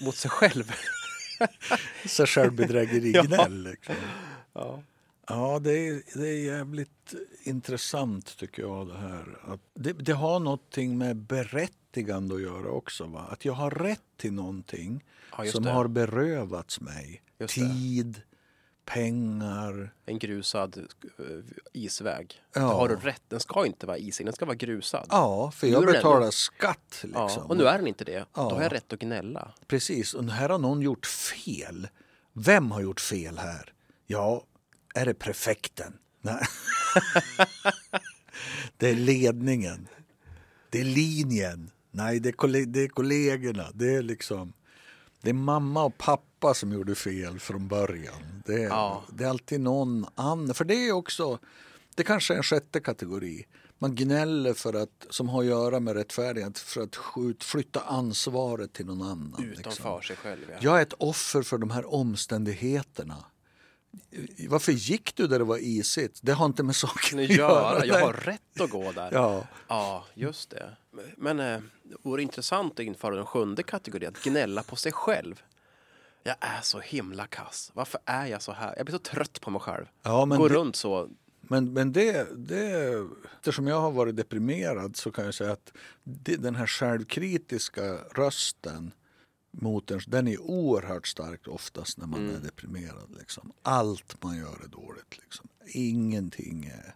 mot 0.00 0.16
sig 0.16 0.30
själv. 0.30 0.72
Så 2.06 2.26
självbedrägerignäll. 2.26 3.62
liksom. 3.70 3.94
ja. 4.52 4.82
Ja, 5.30 5.58
det 5.58 5.72
är, 5.72 6.02
det 6.14 6.28
är 6.28 6.44
jävligt 6.44 7.14
intressant 7.42 8.36
tycker 8.36 8.62
jag 8.62 8.88
det 8.88 8.96
här. 8.98 9.38
Att 9.46 9.60
det, 9.74 9.92
det 9.92 10.12
har 10.12 10.40
någonting 10.40 10.98
med 10.98 11.16
berättigande 11.16 12.34
att 12.34 12.42
göra 12.42 12.70
också. 12.70 13.04
Va? 13.06 13.26
Att 13.30 13.44
jag 13.44 13.52
har 13.52 13.70
rätt 13.70 14.02
till 14.16 14.32
någonting 14.32 15.04
Ja, 15.38 15.46
som 15.46 15.64
det. 15.64 15.70
har 15.70 15.88
berövats 15.88 16.80
mig. 16.80 17.22
Just 17.38 17.54
det. 17.54 17.60
Tid, 17.60 18.22
pengar. 18.84 19.94
En 20.06 20.18
grusad 20.18 20.76
eh, 21.18 21.24
isväg. 21.72 22.42
Ja. 22.54 22.60
Det 22.60 22.66
har 22.66 22.88
du 22.88 22.96
rätt. 22.96 23.22
Den 23.28 23.40
ska 23.40 23.66
inte 23.66 23.86
vara 23.86 23.98
isig. 23.98 24.26
Den 24.26 24.32
ska 24.32 24.44
vara 24.44 24.54
grusad. 24.56 25.06
Ja, 25.10 25.50
för 25.50 25.66
jag 25.66 25.82
det 25.86 25.92
betalar 25.92 26.16
ändå- 26.20 26.30
skatt. 26.32 27.00
Liksom. 27.02 27.22
Ja, 27.36 27.44
och 27.48 27.56
nu 27.56 27.64
är 27.64 27.78
den 27.78 27.86
inte 27.86 28.04
det. 28.04 28.18
Då 28.18 28.24
Ja. 28.34 28.54
har 28.54 28.62
jag 28.62 28.72
rätt 28.72 28.92
att 28.92 28.98
gnälla. 28.98 29.52
Precis, 29.66 30.14
och 30.14 30.24
här 30.24 30.48
har 30.48 30.58
någon 30.58 30.82
gjort 30.82 31.06
fel. 31.06 31.88
Vem 32.32 32.70
har 32.70 32.80
gjort 32.80 33.00
fel 33.00 33.38
här? 33.38 33.72
Ja, 34.06 34.44
är 34.94 35.06
det 35.06 35.14
prefekten? 35.14 35.92
Nej. 36.20 36.42
det 38.76 38.88
är 38.90 38.94
ledningen. 38.94 39.88
Det 40.70 40.80
är 40.80 40.84
linjen. 40.84 41.70
Nej, 41.90 42.20
det 42.20 42.28
är, 42.28 42.32
kolle- 42.32 42.64
det 42.64 42.80
är 42.82 42.88
kollegorna. 42.88 43.66
Det 43.74 43.94
är 43.94 44.02
liksom... 44.02 44.52
Det 45.22 45.30
är 45.30 45.34
mamma 45.34 45.84
och 45.84 45.98
pappa 45.98 46.54
som 46.54 46.72
gjorde 46.72 46.94
fel 46.94 47.38
från 47.40 47.68
början. 47.68 48.42
Det 48.46 48.54
är, 48.54 48.68
Ja. 48.68 49.04
det 49.12 49.24
är 49.24 49.28
alltid 49.28 49.60
någon 49.60 50.06
annan. 50.14 50.54
För 50.54 50.64
det 50.64 50.74
är 50.88 50.92
också... 50.92 51.38
Det 51.94 52.04
kanske 52.04 52.34
är 52.34 52.36
en 52.36 52.42
sjätte 52.42 52.80
kategori. 52.80 53.46
Man 53.78 53.94
gnäller 53.94 54.54
för 54.54 54.74
att, 54.82 55.06
som 55.10 55.28
har 55.28 55.40
att 55.40 55.46
göra 55.46 55.80
med 55.80 55.94
rättfärdighet 55.96 56.58
för 56.58 56.82
att 56.82 56.96
skjut, 56.96 57.44
flytta 57.44 57.80
ansvaret 57.80 58.72
till 58.72 58.86
någon 58.86 59.02
annan. 59.02 59.44
Utanför 59.44 59.70
liksom. 59.70 60.02
sig 60.02 60.16
själv. 60.16 60.40
Ja. 60.50 60.56
Jag 60.60 60.78
är 60.78 60.82
ett 60.82 60.92
offer 60.98 61.42
för 61.42 61.58
de 61.58 61.70
här 61.70 61.94
omständigheterna. 61.94 63.24
Varför 64.48 64.72
gick 64.72 65.16
du 65.16 65.26
där 65.26 65.38
det 65.38 65.44
var 65.44 65.58
isigt? 65.58 66.18
Det 66.22 66.32
har 66.32 66.46
inte 66.46 66.62
med 66.62 66.76
saken 66.76 67.18
att 67.18 67.28
göra? 67.30 67.86
Jag 67.86 68.00
har 68.00 68.12
rätt 68.12 68.60
att 68.60 68.70
gå 68.70 68.92
där. 68.92 69.10
Ja, 69.12 69.46
Ja, 69.68 70.04
just 70.14 70.50
det. 70.50 70.76
Men 71.16 71.40
eh, 71.40 71.60
det 71.82 71.96
vore 72.02 72.22
intressant 72.22 72.72
att 72.72 72.86
införa 72.86 73.14
den 73.16 73.26
sjunde 73.26 73.62
kategorin, 73.62 74.08
att 74.08 74.22
gnälla 74.22 74.62
på 74.62 74.76
sig 74.76 74.92
själv. 74.92 75.42
Jag 76.22 76.36
är 76.40 76.60
så 76.62 76.80
himla 76.80 77.26
kass. 77.26 77.70
Varför 77.74 78.00
är 78.04 78.26
jag 78.26 78.42
så 78.42 78.52
här? 78.52 78.74
Jag 78.76 78.86
blir 78.86 78.92
så 78.92 78.98
trött 78.98 79.40
på 79.40 79.50
mig 79.50 79.60
själv. 79.60 79.84
ja 80.02 80.24
men, 80.24 80.38
Går 80.38 80.48
det, 80.48 80.54
runt 80.54 80.76
så. 80.76 81.08
men, 81.40 81.72
men 81.72 81.92
det, 81.92 82.28
det... 82.48 82.94
Eftersom 83.36 83.66
jag 83.66 83.80
har 83.80 83.90
varit 83.90 84.16
deprimerad 84.16 84.96
så 84.96 85.10
kan 85.10 85.24
jag 85.24 85.34
säga 85.34 85.52
att 85.52 85.72
det, 86.04 86.36
den 86.36 86.54
här 86.54 86.66
självkritiska 86.66 87.94
rösten 88.14 88.92
mot 89.50 89.90
en, 89.90 90.00
den 90.06 90.28
är 90.28 90.40
oerhört 90.40 91.06
stark 91.06 91.48
oftast 91.48 91.98
när 91.98 92.06
man 92.06 92.20
Mm. 92.20 92.36
är 92.36 92.40
deprimerad. 92.40 93.16
Liksom. 93.18 93.52
Allt 93.62 94.22
man 94.22 94.36
gör 94.36 94.64
är 94.64 94.68
dåligt. 94.68 95.18
Liksom. 95.22 95.48
Ingenting 95.66 96.64
är... 96.66 96.94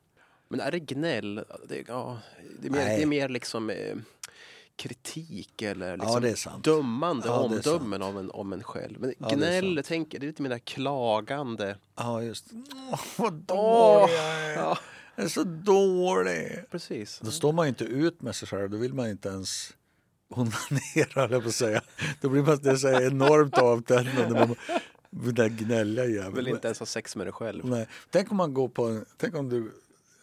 Men 0.48 0.60
är 0.60 0.70
det 0.72 0.78
gnäll? 0.80 1.34
Det, 1.68 1.84
ja, 1.88 2.18
det, 2.60 2.66
är, 2.66 2.70
mer, 2.70 2.78
det 2.84 3.02
är 3.02 3.06
mer 3.06 3.28
liksom 3.28 3.70
eh, 3.70 3.96
kritik 4.76 5.62
eller 5.62 5.96
liksom 5.96 6.12
Ja, 6.14 6.20
det 6.20 6.30
är 6.30 6.34
sant. 6.34 6.64
dömande 6.64 7.26
Ja, 7.28 7.38
omdömen 7.38 8.02
om 8.02 8.16
en, 8.16 8.30
om 8.30 8.52
en 8.52 8.62
själv. 8.62 9.00
Men 9.00 9.14
Ja, 9.18 9.26
det 9.28 9.34
är 9.34 9.36
gnäll, 9.36 9.82
tänker, 9.84 10.18
det 10.18 10.26
är 10.26 10.28
lite 10.28 10.42
mer 10.42 10.58
klagande. 10.58 11.76
Ja, 11.94 12.22
just 12.22 12.46
Åh, 12.92 13.00
vad 13.16 13.32
dålig 13.32 14.14
jag 14.14 14.42
är. 14.44 14.54
ja. 14.56 14.78
Jag 15.16 15.24
är 15.24 15.28
så 15.28 15.44
dålig. 15.44 16.64
Precis. 16.70 17.20
Då 17.24 17.30
står 17.30 17.52
man 17.52 17.66
ju 17.66 17.68
inte 17.68 17.84
ut 17.84 18.22
med 18.22 18.36
sig 18.36 18.48
själv. 18.48 18.70
Då 18.70 18.76
vill 18.76 18.94
man 18.94 19.08
inte 19.10 19.28
ens 19.28 19.72
onanera, 20.28 21.10
höll 21.20 21.32
jag 21.32 21.42
på 21.42 21.48
att 21.48 21.54
säga. 21.54 21.82
Då 22.20 22.28
blir 22.28 22.42
man 22.42 22.58
det 22.62 22.70
är 22.70 22.76
så 22.76 22.88
här 22.88 23.06
enormt. 23.06 23.56
Man, 24.30 24.56
den 25.10 25.34
där 25.34 25.48
gnälliga 25.48 26.04
Vill 26.04 26.14
jäveln. 26.14 26.48
inte 26.48 26.68
ens 26.68 26.78
ha 26.78 26.86
sex 26.86 27.16
med 27.16 27.26
dig 27.26 27.32
själv. 27.32 27.64
Nej. 27.66 27.88
Tänk 28.10 28.30
om 28.30 28.36
man 28.36 28.54
går 28.54 28.68
på, 28.68 29.04
tänk 29.16 29.34
om 29.34 29.48
du 29.48 29.72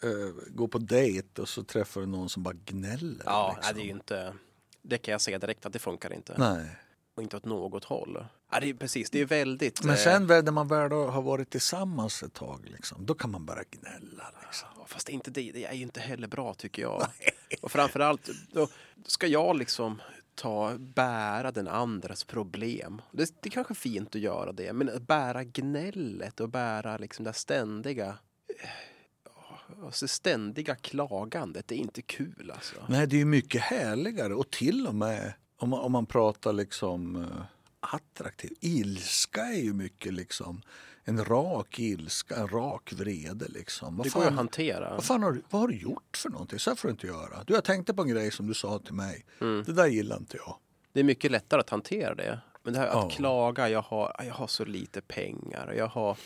eh, 0.02 0.54
går 0.54 0.68
på 0.68 0.78
dejt 0.78 1.42
och 1.42 1.48
så 1.48 1.62
träffar 1.62 2.00
du 2.00 2.06
någon 2.06 2.28
som 2.28 2.42
bara 2.42 2.54
gnäller. 2.64 3.24
Ja, 3.24 3.52
liksom. 3.56 3.74
nej, 3.74 3.74
det 3.74 3.80
är 3.80 3.84
ju 3.84 3.96
inte... 3.98 4.34
Det 4.82 4.98
kan 4.98 5.12
jag 5.12 5.20
säga 5.20 5.38
direkt 5.38 5.66
att 5.66 5.72
det 5.72 5.78
funkar 5.78 6.12
inte. 6.12 6.34
Nej. 6.38 6.66
Och 7.14 7.22
inte 7.22 7.36
åt 7.36 7.44
något 7.44 7.84
håll. 7.84 8.26
Ja, 8.52 8.60
det 8.60 8.70
är 8.70 8.74
precis, 8.74 9.10
det 9.10 9.20
är 9.20 9.26
väldigt... 9.26 9.84
Men 9.84 9.94
eh, 9.94 10.00
sen 10.00 10.26
väl 10.26 10.44
när 10.44 10.52
man 10.52 10.68
väl 10.68 10.92
har 10.92 11.22
varit 11.22 11.50
tillsammans 11.50 12.22
ett 12.22 12.34
tag, 12.34 12.66
liksom, 12.76 13.06
då 13.06 13.14
kan 13.14 13.30
man 13.30 13.46
börja 13.46 13.62
gnälla. 13.70 14.32
Liksom. 14.46 14.68
Ja, 14.76 14.84
Fast 14.86 15.08
inte 15.08 15.30
det, 15.30 15.52
det 15.52 15.64
är 15.64 15.72
ju 15.72 15.82
inte 15.82 16.00
heller 16.00 16.28
bra 16.28 16.54
tycker 16.54 16.82
jag. 16.82 17.06
Och 17.60 17.72
framförallt, 17.72 18.28
då 18.52 18.68
ska 19.06 19.26
jag 19.26 19.56
liksom 19.56 20.00
ta, 20.34 20.78
bära 20.78 21.52
den 21.52 21.68
andras 21.68 22.24
problem. 22.24 23.02
Det, 23.12 23.42
det 23.42 23.48
är 23.48 23.50
kanske 23.50 23.74
fint 23.74 24.14
att 24.14 24.20
göra 24.20 24.52
det, 24.52 24.72
men 24.72 24.88
att 24.88 25.06
bära 25.06 25.44
gnället 25.44 26.40
och 26.40 26.48
bära 26.48 26.96
liksom 26.96 27.24
det 27.24 27.32
ständiga 27.32 28.18
eh, 28.62 29.84
alltså 29.84 30.08
ständiga 30.08 30.74
klagandet, 30.74 31.68
det 31.68 31.74
är 31.74 31.78
inte 31.78 32.02
kul 32.02 32.52
alltså. 32.54 32.76
Nej, 32.88 33.06
det 33.06 33.20
är 33.20 33.24
mycket 33.24 33.62
härligare 33.62 34.34
och 34.34 34.50
till 34.50 34.86
och 34.86 34.94
med 34.94 35.32
om 35.56 35.70
man, 35.70 35.80
om 35.80 35.92
man 35.92 36.06
pratar 36.06 36.52
liksom 36.52 37.16
eh, 37.16 37.42
attraktiv. 37.80 38.52
Ilska 38.60 39.40
är 39.40 39.62
ju 39.62 39.72
mycket 39.72 40.14
liksom 40.14 40.62
en 41.04 41.24
rak 41.24 41.78
ilska, 41.78 42.36
en 42.36 42.48
rak 42.48 42.92
vrede 42.92 43.48
liksom. 43.48 43.96
Vad 43.96 44.06
Det 44.06 44.10
går 44.10 44.22
ju 44.22 44.26
att 44.26 44.30
fan, 44.30 44.38
hantera. 44.38 44.94
vad, 44.94 45.04
fan 45.04 45.22
har, 45.22 45.32
du- 45.32 45.42
vad 45.50 45.60
har 45.60 45.68
du 45.68 45.76
gjort 45.76 46.16
för 46.16 46.28
någonting? 46.30 46.58
Så 46.58 46.70
här 46.70 46.74
får 46.76 46.88
du 46.88 46.92
inte 46.92 47.06
göra. 47.06 47.44
Du, 47.46 47.54
jag 47.54 47.64
tänkte 47.64 47.94
på 47.94 48.02
en 48.02 48.08
grej 48.08 48.30
som 48.30 48.46
du 48.46 48.54
sa 48.54 48.78
till 48.78 48.94
mig. 48.94 49.24
Mm. 49.40 49.62
Det 49.66 49.72
där 49.72 49.86
gillar 49.86 50.16
inte 50.16 50.36
jag. 50.36 50.56
Det 50.92 51.00
är 51.00 51.04
mycket 51.04 51.30
lättare 51.30 51.60
att 51.60 51.70
hantera 51.70 52.14
det. 52.14 52.40
Men 52.62 52.72
det 52.72 52.78
här 52.78 52.86
att 53.06 53.12
klaga, 53.12 53.68
jag 53.68 53.82
har, 53.82 54.16
jag 54.26 54.34
har 54.34 54.46
så 54.46 54.64
lite 54.64 55.00
pengar, 55.00 55.72
jag 55.76 55.86
har, 55.86 56.16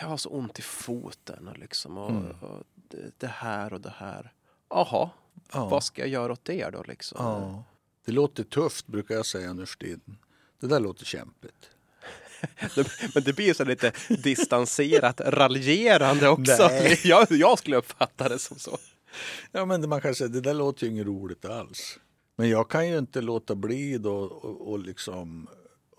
jag 0.00 0.08
har 0.08 0.16
så 0.16 0.28
ont 0.28 0.58
i 0.58 0.62
foten 0.62 1.48
och 1.48 1.58
liksom, 1.58 1.98
och, 1.98 2.10
Mm. 2.10 2.30
och 2.40 2.64
det, 3.18 3.26
här 3.26 3.72
och 3.72 3.80
det 3.80 3.94
här. 3.96 4.32
Jaha, 4.70 5.10
Ja. 5.52 5.68
vad 5.68 5.84
ska 5.84 6.02
jag 6.02 6.08
göra 6.08 6.32
åt 6.32 6.44
det 6.44 6.70
då 6.70 6.82
liksom? 6.82 7.18
Ja. 7.24 7.64
Det 8.06 8.12
låter 8.12 8.44
tufft 8.44 8.86
brukar 8.86 9.14
jag 9.14 9.26
säga 9.26 9.52
nu 9.52 9.66
för 9.66 9.76
tiden. 9.78 10.18
Det 10.60 10.66
där 10.66 10.80
låter 10.80 11.04
kämpigt. 11.04 11.70
Men 13.14 13.22
det 13.24 13.32
blir 13.32 13.54
så 13.54 13.64
lite 13.64 13.92
distanserat 14.08 15.20
raljerande 15.20 16.28
också. 16.28 16.68
Nej. 16.68 17.00
Jag, 17.04 17.26
jag 17.30 17.58
skulle 17.58 17.76
uppfatta 17.76 18.28
det 18.28 18.38
som 18.38 18.58
så. 18.58 18.78
Ja, 19.52 19.64
men 19.64 19.88
man 19.88 20.00
kan 20.00 20.14
säga 20.14 20.28
det 20.28 20.40
där 20.40 20.54
låter 20.54 20.86
ju 20.86 20.92
inget 20.92 21.06
roligt 21.06 21.44
alls. 21.44 21.98
Men 22.36 22.48
jag 22.48 22.70
kan 22.70 22.88
ju 22.88 22.98
inte 22.98 23.20
låta 23.20 23.54
bli 23.54 23.98
då 23.98 24.16
och, 24.16 24.70
och 24.70 24.78
liksom 24.78 25.48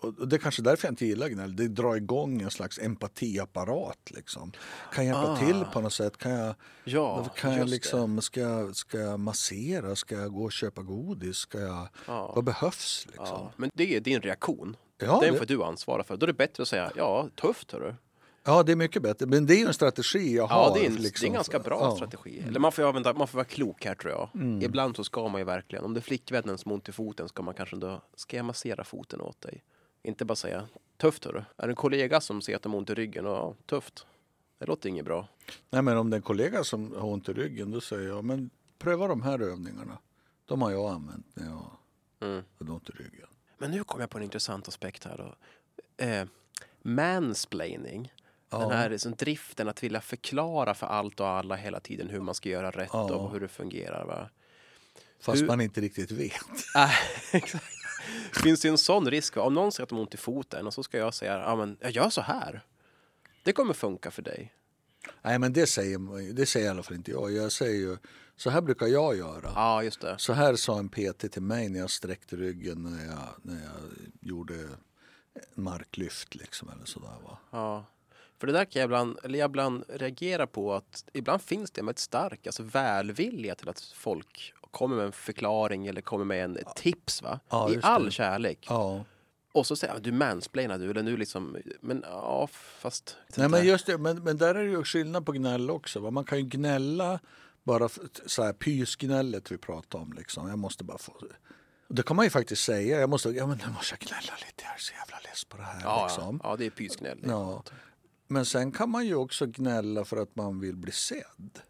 och 0.02 0.28
det 0.28 0.36
är 0.36 0.38
kanske 0.38 0.62
därför 0.62 0.86
jag 0.86 0.92
inte 0.92 1.06
gillar 1.06 1.28
gnäll. 1.28 1.56
Det 1.56 1.68
drar 1.68 1.96
igång 1.96 2.42
en 2.42 2.50
slags 2.50 2.78
empatiapparat. 2.78 4.10
Liksom. 4.10 4.52
Kan 4.94 5.06
jag 5.06 5.14
hjälpa 5.16 5.32
Ah. 5.32 5.36
till 5.36 5.64
på 5.72 5.80
något 5.80 5.92
sätt? 5.92 6.16
Kan 6.18 6.32
jag, 6.32 6.54
Ja, 6.84 7.24
kan 7.36 7.52
jag 7.52 7.66
det. 7.66 7.70
liksom, 7.70 8.20
ska, 8.22 8.40
jag, 8.40 8.76
ska 8.76 8.98
jag 8.98 9.20
massera? 9.20 9.96
Ska 9.96 10.14
jag 10.14 10.32
gå 10.32 10.44
och 10.44 10.52
köpa 10.52 10.82
godis? 10.82 11.36
Ska 11.36 11.60
jag, 11.60 11.88
Ja. 12.06 12.32
Vad 12.34 12.44
behövs? 12.44 13.04
Liksom? 13.06 13.26
Ja, 13.28 13.52
men 13.56 13.70
det 13.74 13.96
är 13.96 14.00
din 14.00 14.20
reaktion. 14.20 14.76
Ja, 14.98 15.20
Den 15.20 15.32
det- 15.32 15.38
får 15.38 15.46
du 15.46 15.62
ansvara 15.64 16.04
för. 16.04 16.16
Då 16.16 16.24
är 16.24 16.26
det 16.26 16.32
bättre 16.32 16.62
att 16.62 16.68
säga, 16.68 16.92
ja, 16.96 17.28
tufft 17.34 17.72
hörru. 17.72 17.94
Ja, 18.44 18.62
det 18.62 18.72
är 18.72 18.76
mycket 18.76 19.02
bättre. 19.02 19.26
Men 19.26 19.46
det 19.46 19.54
är 19.54 19.58
ju 19.58 19.66
en 19.66 19.74
strategi 19.74 20.36
jag 20.36 20.46
har. 20.46 20.56
Ja, 20.68 20.74
det 20.74 20.80
är 20.80 20.86
en, 20.90 20.94
liksom. 20.96 21.24
det 21.24 21.26
är 21.26 21.28
en 21.28 21.34
ganska 21.34 21.58
bra 21.58 21.78
Ja. 21.80 21.84
Mm. 21.86 21.96
strategi. 21.96 22.44
Eller 22.48 22.60
man 22.60 22.72
får, 22.72 22.82
använda, 22.88 23.12
man 23.14 23.28
får 23.28 23.36
vara 23.38 23.44
klok 23.44 23.84
här 23.84 23.94
tror 23.94 24.12
jag. 24.12 24.28
Ibland 24.62 24.96
så 24.96 25.04
ska 25.04 25.28
man 25.28 25.40
ju 25.40 25.44
verkligen, 25.44 25.84
om 25.84 25.94
det 25.94 26.00
är 26.00 26.02
flickvännen 26.02 26.58
som 26.58 26.70
har 26.70 26.74
ont 26.74 26.88
i 26.88 26.92
foten 26.92 27.28
ska 27.28 27.42
man 27.42 27.54
kanske 27.54 27.76
då, 27.76 28.00
ska 28.14 28.36
jag 28.36 28.46
massera 28.46 28.84
foten 28.84 29.20
åt 29.20 29.40
dig? 29.40 29.62
Inte 30.02 30.24
bara 30.24 30.36
säga, 30.36 30.68
tufft 30.96 31.24
hörru. 31.24 31.42
Är 31.56 31.66
det 31.66 31.72
en 31.72 31.76
kollega 31.76 32.20
som 32.20 32.40
ser 32.42 32.56
att 32.56 32.62
de 32.62 32.72
har 32.72 32.78
ont 32.78 32.90
i 32.90 32.94
ryggen, 32.94 33.26
och 33.26 33.32
ja, 33.36 33.54
tufft. 33.66 34.06
Det 34.58 34.66
låter 34.66 34.88
inget 34.88 35.04
bra. 35.04 35.28
Nej, 35.70 35.82
men 35.82 35.96
om 35.96 36.10
det 36.10 36.14
är 36.14 36.18
en 36.18 36.22
kollega 36.22 36.64
som 36.64 36.92
har 36.94 37.08
ont 37.08 37.28
i 37.28 37.32
ryggen 37.32 37.70
då 37.70 37.80
säger 37.80 38.08
jag 38.08 38.24
men 38.24 38.50
pröva 38.78 39.06
de 39.08 39.22
här 39.22 39.42
övningarna. 39.42 39.98
De 40.46 40.62
har 40.62 40.70
jag 40.70 40.90
använt 40.92 41.26
när 41.34 41.46
jag 41.46 41.70
Mm. 42.28 42.42
hade 42.58 42.72
ont 42.72 42.88
i 42.88 42.92
ryggen. 42.92 43.26
Men 43.62 43.70
nu 43.70 43.84
kom 43.84 44.00
jag 44.00 44.10
på 44.10 44.18
en 44.18 44.24
intressant 44.24 44.68
aspekt 44.68 45.04
här 45.04 45.16
då. 45.16 45.34
Eh, 46.04 46.24
mansplaining. 46.82 48.12
Ja. 48.50 48.58
Den 48.58 48.70
här 48.70 48.90
liksom 48.90 49.14
driften 49.14 49.68
att 49.68 49.82
vilja 49.82 50.00
förklara 50.00 50.74
för 50.74 50.86
allt 50.86 51.20
och 51.20 51.28
alla 51.28 51.56
hela 51.56 51.80
tiden 51.80 52.08
hur 52.10 52.20
man 52.20 52.34
ska 52.34 52.48
göra 52.48 52.70
rätt 52.70 52.90
Ja. 52.92 53.14
och 53.14 53.32
hur 53.32 53.40
det 53.40 53.48
fungerar. 53.48 54.04
Va? 54.04 54.28
Fast 55.20 55.42
Hur- 55.42 55.46
man 55.46 55.60
inte 55.60 55.80
riktigt 55.80 56.10
vet. 56.10 56.32
Exakt. 57.32 57.64
Finns 58.42 58.60
det 58.60 58.68
en 58.68 58.78
sån 58.78 59.10
risk? 59.10 59.36
Om 59.36 59.54
någon 59.54 59.72
säger 59.72 59.82
att 59.82 59.88
de 59.88 59.94
har 59.94 60.02
ont 60.02 60.14
i 60.14 60.16
foten 60.16 60.66
och 60.66 60.74
så 60.74 60.82
ska 60.82 60.98
jag 60.98 61.14
säga 61.14 61.38
ja, 61.38 61.56
men 61.56 61.76
jag 61.80 61.90
gör 61.90 62.10
så 62.10 62.20
här. 62.20 62.60
Det 63.44 63.52
kommer 63.52 63.74
funka 63.74 64.10
för 64.10 64.22
dig. 64.22 64.52
Nej, 65.22 65.38
men 65.38 65.52
det 65.52 65.66
säger, 65.66 66.32
det 66.32 66.46
säger 66.46 66.66
i 66.66 66.68
alla 66.68 66.82
fall 66.82 66.94
inte 66.96 67.10
jag. 67.10 67.32
Jag 67.32 67.52
säger 67.52 67.74
ju, 67.80 67.96
så 68.42 68.50
här 68.50 68.60
brukar 68.60 68.86
jag 68.86 69.16
göra. 69.16 69.52
Ja, 69.54 69.82
just 69.82 70.00
det. 70.00 70.18
Så 70.18 70.32
här 70.32 70.56
sa 70.56 70.78
en 70.78 70.88
PT 70.88 71.32
till 71.32 71.42
mig 71.42 71.68
när 71.68 71.78
jag 71.78 71.90
sträckte 71.90 72.36
ryggen 72.36 72.82
när 72.82 73.06
jag, 73.06 73.28
när 73.42 73.62
jag 73.62 73.72
gjorde 74.20 74.54
marklyft 75.54 76.34
liksom 76.34 76.68
eller 76.68 76.84
sådär 76.84 77.16
va. 77.24 77.38
Ja. 77.50 77.84
För 78.38 78.46
det 78.46 78.52
där 78.52 78.64
kan 78.64 78.80
jag 78.80 78.86
ibland, 78.86 79.18
eller 79.22 79.38
jag 79.38 79.48
ibland 79.48 79.84
reagera 79.88 80.46
på 80.46 80.74
att 80.74 81.04
ibland 81.12 81.42
finns 81.42 81.70
det 81.70 81.82
med 81.82 81.92
ett 81.92 81.98
stark 81.98 82.46
alltså 82.46 82.62
välvilja 82.62 83.54
till 83.54 83.68
att 83.68 83.80
folk 83.80 84.54
kommer 84.70 84.96
med 84.96 85.06
en 85.06 85.12
förklaring 85.12 85.86
eller 85.86 86.00
kommer 86.00 86.24
med 86.24 86.44
en 86.44 86.58
tips 86.76 87.22
va? 87.22 87.40
Ja, 87.48 87.68
I 87.70 87.72
just 87.72 87.82
det. 87.82 87.88
all 87.88 88.10
kärlek. 88.10 88.66
Ja. 88.68 89.04
Och 89.52 89.66
så 89.66 89.76
säger 89.76 89.94
jag, 89.94 90.02
du 90.02 90.12
mansplainar 90.12 90.78
du 90.78 90.90
eller 90.90 91.02
nu 91.02 91.16
liksom, 91.16 91.56
men 91.80 92.04
ja 92.06 92.46
fast. 92.52 93.16
Nej, 93.36 93.48
men 93.48 93.66
just 93.66 93.86
det, 93.86 93.98
men, 93.98 94.22
men 94.22 94.36
där 94.36 94.54
är 94.54 94.64
det 94.64 94.70
ju 94.70 94.84
skillnad 94.84 95.26
på 95.26 95.32
gnäll 95.32 95.70
också. 95.70 96.00
Va? 96.00 96.10
Man 96.10 96.24
kan 96.24 96.38
ju 96.38 96.44
gnälla 96.44 97.20
bara 97.64 97.88
så 98.26 98.42
här 98.42 98.52
pysgnället 98.52 99.52
vi 99.52 99.58
pratar 99.58 99.98
om 99.98 100.12
liksom. 100.12 100.48
Jag 100.48 100.58
måste 100.58 100.84
bara 100.84 100.98
få 100.98 101.14
det 101.92 102.02
kan 102.02 102.16
man 102.16 102.26
ju 102.26 102.30
faktiskt 102.30 102.64
säga. 102.64 103.00
Jag 103.00 103.10
måste, 103.10 103.28
ja 103.30 103.46
men 103.46 103.58
nu 103.58 103.72
måste 103.72 103.96
jag 104.00 104.08
gnälla 104.08 104.32
lite. 104.46 104.64
Jag 104.64 104.74
är 104.74 104.78
så 104.78 104.92
jävla 104.92 105.18
less 105.30 105.44
på 105.44 105.56
det 105.56 105.62
här 105.62 105.80
ja, 105.82 106.06
liksom. 106.06 106.40
ja, 106.42 106.50
ja, 106.50 106.56
det 106.56 106.66
är 106.66 106.70
pysgnäll. 106.70 107.20
Ja. 107.22 107.64
Men 108.28 108.46
sen 108.46 108.72
kan 108.72 108.90
man 108.90 109.06
ju 109.06 109.14
också 109.14 109.46
gnälla 109.46 110.04
för 110.04 110.16
att 110.16 110.36
man 110.36 110.60
vill 110.60 110.76
bli 110.76 110.92
sedd. 110.92 111.60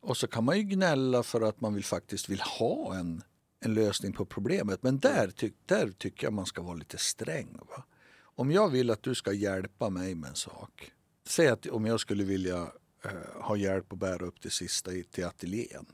Och 0.00 0.16
så 0.16 0.26
kan 0.26 0.44
man 0.44 0.56
ju 0.56 0.62
gnälla 0.62 1.22
för 1.22 1.40
att 1.40 1.60
man 1.60 1.74
vill, 1.74 1.84
faktiskt 1.84 2.28
vill 2.28 2.40
ha 2.40 2.94
en, 2.94 3.22
en 3.64 3.74
lösning 3.74 4.12
på 4.12 4.24
problemet. 4.24 4.82
Men 4.82 4.98
där, 4.98 5.30
ty, 5.30 5.50
där 5.66 5.90
tycker 5.90 6.26
jag 6.26 6.32
man 6.32 6.46
ska 6.46 6.62
vara 6.62 6.74
lite 6.74 6.98
sträng. 6.98 7.58
Va? 7.68 7.84
Om 8.20 8.52
jag 8.52 8.68
vill 8.68 8.90
att 8.90 9.02
du 9.02 9.14
ska 9.14 9.32
hjälpa 9.32 9.90
mig 9.90 10.14
med 10.14 10.30
en 10.30 10.36
sak. 10.36 10.92
Säg 11.26 11.48
att 11.48 11.66
om 11.66 11.86
jag 11.86 12.00
skulle 12.00 12.24
vilja 12.24 12.72
eh, 13.10 13.42
ha 13.42 13.56
hjälp 13.56 13.92
att 13.92 13.98
bära 13.98 14.26
upp 14.26 14.42
det 14.42 14.50
sista 14.50 14.90
till 15.10 15.24
ateljén. 15.24 15.86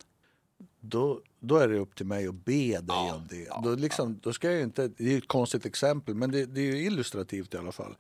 Då, 0.81 1.21
då 1.41 1.57
är 1.57 1.69
det 1.69 1.79
upp 1.79 1.97
till 1.97 2.07
mig 2.07 2.29
att 2.29 2.45
be 2.45 2.81
dig 2.81 3.13
om 3.13 3.27
det. 3.31 3.49
då, 3.65 3.75
liksom, 3.75 4.19
då 4.23 4.33
ska 4.33 4.53
jag 4.53 4.63
inte, 4.63 4.89
det 4.89 5.15
är 5.15 5.19
ett 5.19 5.29
konstigt 5.29 5.67
exempel 5.67 6.15
men 6.15 6.31
det, 6.31 6.47
det 6.47 6.61
är 6.61 6.75
illustrativt 6.75 7.55
i 7.55 7.57
alla 7.57 7.73
fall. 7.73 7.97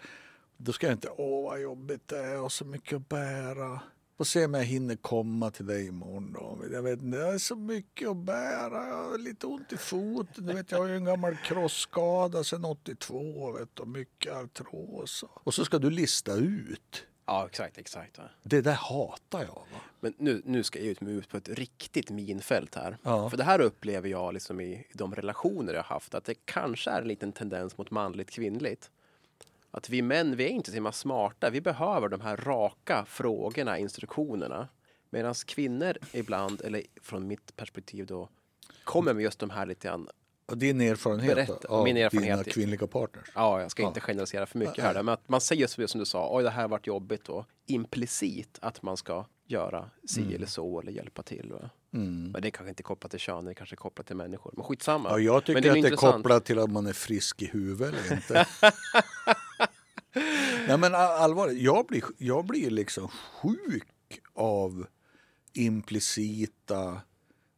Då 0.57 0.73
ska 0.73 0.87
jag 0.87 0.95
inte, 0.95 1.09
åh 1.17 1.51
vad 1.51 1.61
jobbigt 1.61 2.09
det 2.09 2.19
är, 2.19 2.33
jag 2.33 2.43
har 2.43 2.49
så 2.49 2.65
mycket 2.65 2.97
att 2.97 3.09
bära. 3.09 3.81
Får 4.17 4.25
se 4.25 4.45
om 4.45 4.55
jag 4.55 4.65
hinner 4.65 4.97
komma 4.97 5.51
till 5.51 5.67
dig 5.67 5.87
imorgon 5.87 6.33
då. 6.33 6.59
Jag 6.73 6.83
vet 6.83 7.03
inte, 7.03 7.19
jag 7.19 7.33
har 7.33 7.39
så 7.39 7.57
mycket 7.57 8.09
att 8.09 8.17
bära, 8.17 8.89
jag 8.89 9.11
har 9.11 9.19
lite 9.19 9.47
ont 9.47 9.73
i 9.73 9.77
foten. 9.77 10.47
Du 10.47 10.53
vet, 10.53 10.71
jag 10.71 10.79
har 10.79 10.87
ju 10.87 10.97
en 10.97 11.05
gammal 11.05 11.37
krosskada 11.37 12.45
sedan 12.45 12.65
82 12.65 13.53
vet 13.53 13.69
du, 13.75 13.83
och 13.83 13.89
mycket 13.89 14.33
artros. 14.33 15.25
Och 15.31 15.55
så 15.55 15.65
ska 15.65 15.79
du 15.79 15.91
lista 15.91 16.35
ut 16.35 17.07
Ja, 17.27 17.47
exakt, 17.47 17.79
exakt. 17.79 18.19
Det 18.43 18.61
där 18.61 18.75
hatar 18.75 19.41
jag. 19.41 19.63
Va? 19.73 19.81
Men 20.01 20.15
nu, 20.19 20.43
nu 20.45 20.63
ska 20.63 20.79
jag 20.79 20.89
ut 20.89 21.01
mig 21.01 21.15
ut 21.15 21.29
på 21.29 21.37
ett 21.37 21.49
riktigt 21.49 22.11
minfält 22.11 22.75
här. 22.75 22.97
Ja. 23.03 23.31
För 23.31 23.37
det 23.37 23.45
här 23.45 23.61
upplever 23.61 24.09
jag 24.09 24.35
liksom 24.35 24.61
i 24.61 24.87
de 24.93 25.15
relationer 25.15 25.75
jag 25.75 25.83
haft, 25.83 26.15
att 26.15 26.25
det 26.25 26.35
kanske 26.45 26.91
är 26.91 27.03
en 27.03 27.09
liten 27.09 27.33
tendens 27.33 27.79
mot 27.79 27.91
manligt 27.91 28.31
kvinnligt. 28.31 28.91
Att 29.71 29.89
vi 29.91 30.03
män, 30.03 30.37
vi 30.37 30.45
är 30.45 30.49
inte 30.49 30.71
så 30.71 30.75
himla 30.75 30.93
smarta. 30.93 31.51
Vi 31.51 31.61
behöver 31.61 32.09
de 32.09 32.21
här 32.21 32.37
raka 32.37 33.05
frågorna, 33.09 33.79
instruktionerna. 33.79 34.69
Medan 35.11 35.35
kvinnor 35.35 35.97
ibland, 36.13 36.61
eller 36.61 36.83
från 37.03 37.27
mitt 37.27 37.57
perspektiv 37.57 38.07
då, 38.07 38.29
kommer 38.85 39.15
med 39.15 39.23
just 39.23 39.39
de 39.39 39.51
här 39.51 39.67
lite 39.67 39.89
grann 39.89 40.09
din 40.53 40.81
erfarenhet 40.81 41.35
Berätta, 41.35 41.69
av 41.69 41.85
min 41.85 41.97
erfarenhet 41.97 42.39
dina 42.45 42.53
kvinnliga 42.55 42.87
partners? 42.87 43.31
Ja, 43.35 43.61
jag 43.61 43.71
ska 43.71 43.83
Ja. 43.83 43.89
inte 43.89 44.01
generalisera 44.01 44.47
för 44.47 44.59
mycket 44.59 44.85
här. 44.85 44.95
Men 44.95 45.09
att 45.09 45.29
man 45.29 45.41
säger 45.41 45.67
så 45.67 45.89
som 45.89 45.99
du 45.99 46.07
sa, 46.07 46.37
oj 46.37 46.43
det 46.45 46.51
här 46.51 46.69
varit 46.69 46.87
jobbigt 46.87 47.29
och 47.29 47.45
implicit 47.67 48.59
att 48.63 48.83
man 48.83 48.97
ska 48.97 49.27
göra 49.47 49.91
si 50.09 50.21
Mm. 50.23 50.35
eller 50.35 50.47
så 50.47 50.81
eller 50.81 50.93
hjälpa 50.93 51.23
till. 51.23 51.53
Va? 51.53 51.71
Men 51.91 52.33
det 52.33 52.49
är 52.49 52.51
kanske 52.51 52.69
inte 52.69 52.83
kopplat 52.83 53.11
till 53.11 53.21
kön, 53.21 53.45
det 53.45 53.51
är 53.51 53.55
kanske 53.55 53.77
kopplat 53.77 54.07
till 54.07 54.17
människor. 54.17 54.53
Men 54.57 54.65
skitsamma. 54.65 55.11
Ja, 55.11 55.19
jag 55.19 55.45
tycker 55.45 55.61
det 55.61 55.69
är 55.69 55.77
att 55.77 55.83
det 55.83 55.89
är 55.89 55.97
kopplat 55.97 56.45
till 56.45 56.59
att 56.59 56.71
man 56.71 56.87
är 56.87 56.93
frisk 56.93 57.43
i 57.43 57.47
huvudet 57.47 57.95
eller 58.07 58.17
inte. 58.17 58.47
Nej 60.69 60.79
men 60.79 60.95
all- 60.95 61.23
allvarligt, 61.23 61.63
jag 61.63 61.87
blir, 61.87 62.05
jag 62.19 62.45
blir 62.47 62.71
liksom 62.71 63.09
sjuk 63.09 63.89
av 64.35 64.87
implicita, 65.53 67.01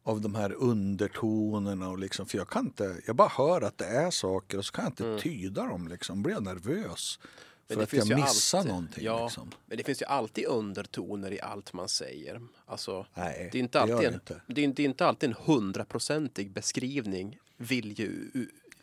av 0.07 0.21
de 0.21 0.35
här 0.35 0.53
undertonerna 0.53 1.89
och 1.89 1.99
liksom, 1.99 2.25
för 2.25 2.37
jag 2.37 2.49
kan 2.49 2.65
inte, 2.65 2.97
jag 3.07 3.15
bara 3.15 3.27
hör 3.27 3.61
att 3.61 3.77
det 3.77 3.85
är 3.85 4.11
saker 4.11 4.57
och 4.57 4.65
så 4.65 4.71
kan 4.71 4.83
jag 4.83 4.91
inte 4.91 5.23
tyda 5.23 5.63
dem 5.63 5.87
liksom, 5.87 6.23
blir 6.23 6.33
jag 6.33 6.43
nervös. 6.43 7.19
Mm. 7.21 7.29
Men 7.67 7.77
För 7.77 7.83
att 7.83 7.93
jag 7.93 8.07
ju 8.19 8.23
missar 8.23 8.57
alltid- 8.57 8.71
någonting 8.71 9.03
Ja, 9.05 9.23
liksom. 9.25 9.51
men 9.65 9.77
det 9.77 9.83
finns 9.83 10.01
ju 10.01 10.05
alltid 10.05 10.45
undertoner 10.45 11.31
i 11.33 11.41
allt 11.41 11.73
man 11.73 11.89
säger. 11.89 12.41
Alltså, 12.65 13.05
Nej, 13.13 13.49
det 13.51 13.57
är 13.57 13.59
inte 13.59 13.81
alltid, 13.81 13.97
det 13.97 14.07
en, 14.07 14.13
inte. 14.13 14.41
det 14.47 14.63
är, 14.63 14.67
det 14.67 14.81
är 14.83 14.85
inte 14.85 15.05
alltid 15.05 15.29
en 15.29 15.35
hundraprocentig 15.45 16.51
beskrivning, 16.51 17.37
vilje, 17.57 18.09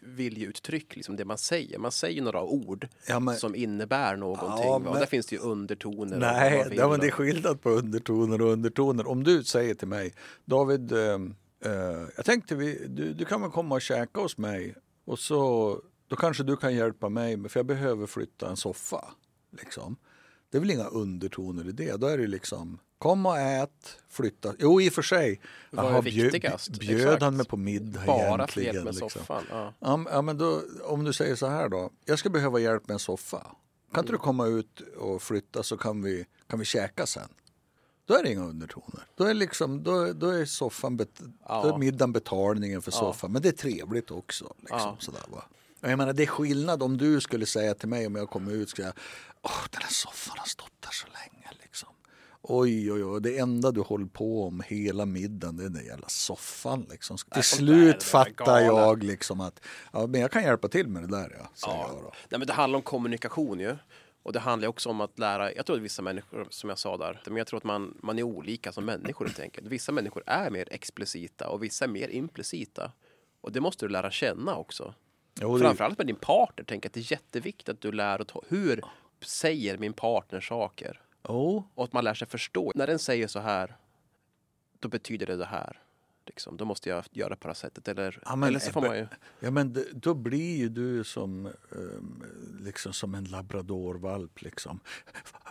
viljeuttryck, 0.05 0.97
liksom 0.97 1.17
det 1.17 1.25
man 1.25 1.39
säger. 1.39 1.79
Man 1.79 1.93
säger 1.93 2.23
några 2.23 2.43
ord 2.43 2.89
Ja, 3.09 3.21
men- 3.21 3.37
som 3.37 3.55
innebär 3.55 4.17
någonting. 4.17 4.49
Ja, 4.69 4.79
men- 4.79 4.93
Och 4.93 4.99
där 4.99 5.07
finns 5.07 5.27
det 5.27 5.37
ju 5.37 5.43
undertoner. 5.43 6.17
Nej, 6.19 6.69
ja, 6.73 6.89
men 6.89 7.01
det 7.01 7.07
är 7.07 7.11
skillnad 7.11 7.61
på 7.63 7.71
undertoner 7.71 8.43
och 8.43 8.53
undertoner. 8.53 9.07
Om 9.09 9.25
du 9.25 9.45
säger 9.45 9.75
till 9.75 9.89
mig, 9.89 10.15
David, 10.45 10.93
eh, 10.93 10.99
eh, 11.65 12.03
jag 12.17 12.25
tänkte 12.25 12.55
vi, 12.55 12.87
du, 12.89 13.13
du 13.13 13.25
kan 13.25 13.43
väl 13.43 13.51
komma 13.51 13.75
och 13.75 13.83
käka 13.83 14.21
hos 14.21 14.39
mig 14.39 14.75
och 15.05 15.19
så 15.19 15.81
då 16.09 16.17
kanske 16.17 16.43
du 16.43 16.57
kan 16.57 16.75
hjälpa 16.75 17.09
mig, 17.09 17.49
för 17.49 17.59
jag 17.61 17.67
behöver 17.67 18.07
flytta 18.07 18.49
en 18.49 18.57
soffa. 18.57 19.05
Liksom. 19.59 19.97
Det 20.55 20.59
är 20.59 20.61
väl 20.61 20.71
inga 20.71 20.85
undertoner 20.87 21.69
i 21.69 21.73
det. 21.73 21.97
Då 21.97 22.07
är 22.07 22.19
det 22.19 22.27
liksom, 22.27 22.79
kom 22.99 23.27
och 23.27 23.39
ät, 23.39 23.97
flytta. 24.09 24.55
Jo, 24.59 24.81
i 24.81 24.89
och 24.89 24.93
för 24.93 25.03
sig. 25.03 25.41
Vad 25.71 25.95
är 25.97 26.03
viktigast? 26.03 26.79
bjöd 26.79 27.01
Exakt. 27.01 27.23
han 27.23 27.37
mig 27.37 27.47
på 27.47 27.57
middag 27.57 28.07
Bara 28.07 28.35
egentligen? 28.35 28.75
hjälp 28.75 28.85
med 28.85 28.95
liksom. 28.95 29.11
soffan. 29.11 29.43
Ja. 29.51 29.73
Ja, 29.79 29.97
men- 29.97 30.27
ja, 30.27 30.33
då, 30.45 30.63
om 30.85 31.05
du 31.05 31.13
säger 31.13 31.37
så 31.37 31.47
här 31.47 31.69
då. 31.69 31.91
Jag 32.05 32.19
ska 32.19 32.29
behöva 32.31 32.59
hjälp 32.59 32.87
med 32.89 32.95
en 32.95 32.99
soffa. 32.99 33.47
Kan 33.93 34.03
inte 34.05 34.13
du 34.13 34.19
komma 34.19 34.47
ut 34.47 34.81
och 34.99 35.23
flytta 35.23 35.63
så 35.63 35.77
kan 35.77 36.03
vi, 36.03 36.27
kan 36.47 36.59
vi 36.59 36.65
käka 36.65 37.07
sen? 37.07 37.29
Då 38.07 38.15
är 38.15 38.23
det 38.23 38.33
inga 38.33 38.45
undertoner. 38.45 39.07
Då 39.17 39.25
är, 39.25 39.35
liksom, 39.35 39.83
då, 39.83 40.13
då 40.13 40.29
är, 40.29 40.45
soffan 40.45 40.97
bet, 40.97 41.21
Ja. 41.49 41.63
då 41.63 41.75
är 41.75 41.79
middagen 41.79 42.13
betalningen 42.13 42.83
för 42.83 42.91
soffan. 42.91 43.33
Men 43.33 43.43
det 43.43 43.49
är 43.49 43.53
trevligt 43.53 44.11
också. 44.11 44.55
Liksom, 44.61 44.79
Ja. 44.81 44.97
sådär, 45.01 45.23
va? 45.29 45.45
Jag 45.91 45.99
menar, 45.99 46.13
det 46.13 46.23
är 46.23 46.27
skillnad 46.27 46.83
om 46.83 46.97
du 46.97 47.21
skulle 47.21 47.47
säga 47.47 47.75
till 47.75 47.89
mig 47.89 48.07
om 48.07 48.15
jag 48.15 48.31
kommer 48.31 48.53
ut. 48.53 48.69
Ska 48.69 48.83
jag, 48.83 48.93
Åh, 49.43 49.65
den 49.71 49.83
här 49.83 49.91
soffan 49.91 50.35
har 50.39 50.47
stått 50.47 50.73
där 50.81 50.91
så 50.93 51.07
länge. 51.07 51.49
Liksom. 51.63 51.89
Oj, 52.43 52.93
oj, 52.93 53.05
oj. 53.05 53.21
Det 53.23 53.39
enda 53.39 53.71
du 53.71 53.81
håller 53.81 54.07
på 54.07 54.47
om 54.47 54.63
hela 54.67 55.07
middagen 55.07 55.57
det 55.57 55.65
är 55.65 55.69
den 55.69 55.85
jävla 55.87 56.09
soffan. 56.09 56.87
Liksom. 56.91 57.17
Till 57.17 57.27
där 57.35 57.43
slut 57.43 58.01
där 58.01 58.07
fattar 58.07 58.61
jag 58.61 59.03
liksom 59.03 59.41
att 59.41 59.61
ja, 59.93 60.07
men 60.07 60.21
jag 60.21 60.31
kan 60.31 60.43
hjälpa 60.43 60.69
till 60.69 60.89
med 60.89 61.03
det 61.03 61.09
där. 61.17 61.37
Ja, 61.39 61.49
Ja. 61.63 61.91
jag. 61.93 62.15
Nej, 62.29 62.39
men 62.39 62.47
det 62.47 62.53
handlar 62.53 62.77
om 62.77 62.83
kommunikation 62.83 63.61
ju. 63.61 63.77
Och 64.23 64.33
det 64.33 64.39
handlar 64.41 64.69
också 64.69 64.89
om 64.91 65.01
att 65.01 65.19
lära, 65.19 65.53
jag 65.55 65.67
tror 65.67 65.77
att 65.77 65.83
vissa 65.83 66.03
människor, 66.03 66.47
som 66.51 66.69
jag 66.69 66.79
sa 66.79 66.97
där, 66.97 67.23
men 67.27 67.37
jag 67.37 67.47
tror 67.47 67.59
att 67.59 67.65
man, 67.65 67.99
man 68.03 68.19
är 68.19 68.23
olika 68.23 68.73
som 68.73 68.85
människor 68.85 69.27
helt 69.27 69.41
enkelt. 69.41 69.67
Vissa 69.67 69.93
människor 69.93 70.23
är 70.27 70.51
mer 70.51 70.69
explicita 70.71 71.49
och 71.49 71.63
vissa 71.63 71.85
är 71.85 71.89
mer 71.89 72.09
implicita. 72.09 72.93
Och 73.41 73.53
det 73.53 73.61
måste 73.61 73.87
du 73.87 73.89
lära 73.93 74.11
känna 74.11 74.57
också. 74.57 74.95
Jo, 75.41 75.55
det, 75.59 75.65
Framförallt 75.65 75.99
med 75.99 76.07
din 76.07 76.17
partner, 76.17 76.65
jag 76.87 76.91
att 76.91 76.95
det 76.95 77.01
är 77.01 77.13
jätteviktigt 77.13 77.69
att 77.69 77.81
du 77.81 77.93
lär 77.93 78.21
ta, 78.29 78.43
hur 78.49 78.81
säger 79.25 79.79
min 79.79 79.93
partner 79.93 80.41
saker? 80.41 81.01
jo, 81.29 81.69
Och 81.75 81.85
att 81.85 81.93
man 81.93 82.05
lär 82.05 82.15
sig 82.15 82.29
förstå. 82.29 82.73
När 82.75 82.87
den 82.87 82.99
säger 82.99 83.27
så 83.27 83.39
här, 83.39 83.77
då 84.79 84.89
betyder 84.89 85.27
det 85.27 85.37
det 85.37 85.45
här. 85.45 85.81
Liksom, 86.27 86.57
då 86.57 86.65
måste 86.65 86.89
jag 86.89 87.05
göra 87.11 87.37
på 87.37 87.43
det 87.43 87.49
här 87.49 87.55
sättet. 87.55 87.89
Eller, 87.89 88.19
Ja, 88.25 88.37
men 88.37 88.49
eller 88.49 88.59
så 88.59 88.73
får 88.73 88.81
man 88.81 88.97
ju... 88.97 89.07
ja, 89.41 89.51
men 89.51 89.85
då 89.93 90.15
blir 90.15 90.57
ju 90.57 90.69
du 90.69 91.05
som, 91.05 91.47
ehm, 91.47 92.25
liksom 92.61 92.93
som 92.93 93.15
en 93.15 93.25
labradorvalp. 93.25 94.43
Liksom. 94.43 94.81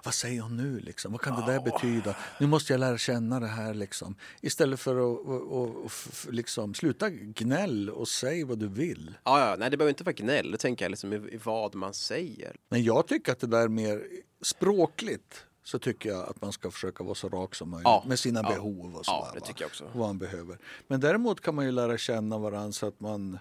Vad 0.04 0.14
säger 0.14 0.42
hon 0.42 0.58
nu? 0.58 0.80
Liksom? 0.80 1.12
Vad 1.12 1.22
kan 1.22 1.46
det 1.46 1.52
där 1.52 1.60
betyda? 1.60 2.16
Nu 2.40 2.48
måste 2.48 2.74
jag 2.74 2.80
lära 2.80 2.98
känna 2.98 3.40
det 3.40 3.48
här. 3.48 3.74
Liksom. 3.74 4.16
Istället 4.42 4.80
för 4.80 4.96
att 4.96 5.28
och, 5.28 5.62
och, 5.86 5.92
liksom, 6.30 6.74
sluta 6.74 7.10
gnäll 7.10 7.90
och 7.90 8.08
säg 8.08 8.44
vad 8.44 8.60
du 8.60 8.68
vill. 8.68 9.18
Ja, 9.24 9.50
ja, 9.50 9.56
nej, 9.60 9.70
det 9.70 9.78
behöver 9.78 9.90
inte 9.90 10.04
vara 10.04 10.14
gnäll. 10.14 10.52
Det 10.52 10.58
tänker 10.58 10.86
jag 10.86 10.90
liksom 10.90 11.14
i, 11.14 11.16
i 11.16 11.40
vad 11.44 11.76
man 11.76 11.94
säger. 11.94 12.56
Men 12.70 12.84
jag 12.84 13.08
tycker 13.08 13.32
att 13.32 13.40
det 13.40 13.48
där 13.48 13.68
mer 13.68 14.04
språkligt 14.42 15.46
så 15.64 15.80
tycker 15.80 16.10
jag 16.10 16.30
att 16.30 16.42
man 16.42 16.52
ska 16.52 16.72
försöka 16.72 17.04
vara 17.04 17.16
så 17.16 17.30
rak 17.30 17.56
som 17.56 17.70
möjligt 17.70 17.86
Ja, 17.86 18.04
med 18.08 18.20
sina 18.20 18.42
ja, 18.44 18.50
behov 18.50 18.96
och 18.96 19.06
så 19.06 19.12
ja, 19.12 19.30
där, 19.34 19.40
det 19.40 19.46
tycker 19.46 19.62
jag 19.62 19.68
också. 19.68 19.84
Vad 19.94 20.08
man 20.08 20.18
behöver. 20.18 20.58
Men 20.88 21.00
däremot 21.00 21.42
kan 21.42 21.56
man 21.56 21.66
ju 21.66 21.72
lära 21.72 21.98
känna 21.98 22.38
varandra 22.38 22.72
så 22.72 22.88
att 22.88 23.00
man 23.00 23.40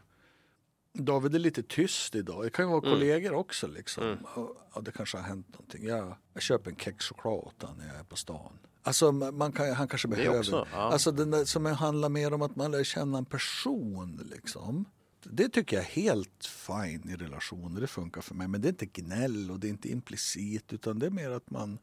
David 0.95 1.35
är 1.35 1.39
lite 1.39 1.63
tyst 1.63 2.15
idag. 2.15 2.45
Det 2.45 2.51
kan 2.51 2.65
ju 2.65 2.69
vara 2.71 2.79
Mm. 2.81 2.93
kollegor 2.93 3.33
också. 3.33 3.67
Liksom. 3.67 4.17
Och, 4.35 4.57
ja, 4.75 4.81
det 4.81 4.93
kanske 4.93 5.17
har 5.17 5.25
hänt 5.25 5.49
någonting. 5.53 5.85
Jag, 5.87 6.17
jag 6.33 6.43
köper 6.43 6.71
en 6.71 6.77
kexchoklad 6.77 7.35
åt 7.35 7.63
honom 7.63 7.79
när 7.79 7.87
jag 7.87 7.97
är 7.97 8.05
på 8.05 8.17
stan. 8.17 8.59
Alltså, 8.83 9.13
man 9.13 9.53
kan, 9.53 9.73
han 9.73 9.89
kanske 9.89 10.09
behöver... 10.09 10.39
också, 10.39 10.67
ja. 10.73 10.79
Alltså 10.79 11.13
den 11.13 11.31
där, 11.31 11.45
som 11.45 11.67
handlar 11.67 12.09
mer 12.09 12.33
om 12.35 12.43
att 12.43 12.57
man 12.57 12.71
lär 12.71 12.85
känna 12.85 13.19
en 13.19 13.25
person. 13.25 14.29
Liksom. 14.33 14.85
Det 15.25 15.49
tycker 15.49 15.77
jag 15.77 15.85
är 15.85 15.91
helt 15.91 16.47
fine 16.47 17.11
i 17.11 17.17
relationer. 17.17 17.81
Det 17.81 17.87
funkar 17.87 18.21
för 18.21 18.35
mig. 18.35 18.49
Men 18.49 18.61
det 18.61 18.69
är 18.69 18.71
inte 18.71 18.87
gnäll 18.87 19.51
och 19.51 19.61
det 19.61 19.67
är 19.67 19.71
inte 19.71 19.89
implicit. 19.89 20.73
Utan 20.73 20.99
det 20.99 21.07
är 21.07 21.11
mer 21.11 21.31
att 21.31 21.51
man... 21.51 21.79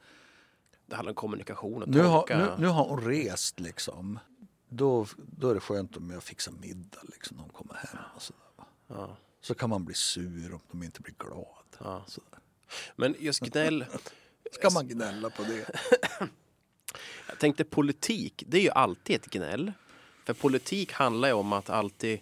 Det 0.89 0.95
handlar 0.95 1.12
om 1.12 1.15
kommunikation 1.15 1.84
och 1.84 1.89
Nu 1.89 2.02
har, 2.02 2.25
nu, 2.30 2.52
nu 2.58 2.67
har 2.67 2.89
hon 2.89 3.02
rest 3.02 3.60
liksom. 3.60 4.19
Då, 4.69 5.06
då 5.17 5.49
är 5.49 5.54
det 5.54 5.60
skönt 5.60 5.97
om 5.97 6.10
jag 6.10 6.23
fixar 6.23 6.52
middag 6.52 6.99
liksom, 7.04 7.38
när 7.38 7.43
hon 7.43 7.54
kommer 7.54 7.73
hem. 7.73 8.04
Och 8.15 8.21
så, 8.21 8.34
där, 8.34 8.63
va. 8.63 8.67
Ja, 8.88 9.17
så 9.41 9.56
kan 9.56 9.69
man 9.69 9.86
bli 9.86 9.95
sur 9.95 10.54
om 10.54 10.60
de 10.71 10.84
inte 10.84 11.02
blir 11.02 11.15
glada. 11.17 11.45
ja. 11.80 12.04
Så 12.08 12.21
där. 12.32 12.39
Men 12.95 13.15
just 13.19 13.39
gnäll, 13.39 13.86
Ska 14.52 14.69
man 14.69 14.88
gnälla 14.88 15.30
på 15.30 15.43
det? 15.43 15.69
jag 17.28 17.39
tänkte 17.39 17.63
politik, 17.63 18.43
det 18.47 18.58
är 18.58 18.62
ju 18.62 18.69
alltid 18.69 19.15
ett 19.15 19.30
gnäll. 19.30 19.71
För 20.25 20.34
politik 20.34 20.91
handlar 20.91 21.28
ju 21.28 21.34
om 21.34 21.54
att 21.54 21.69
alltid 21.69 22.19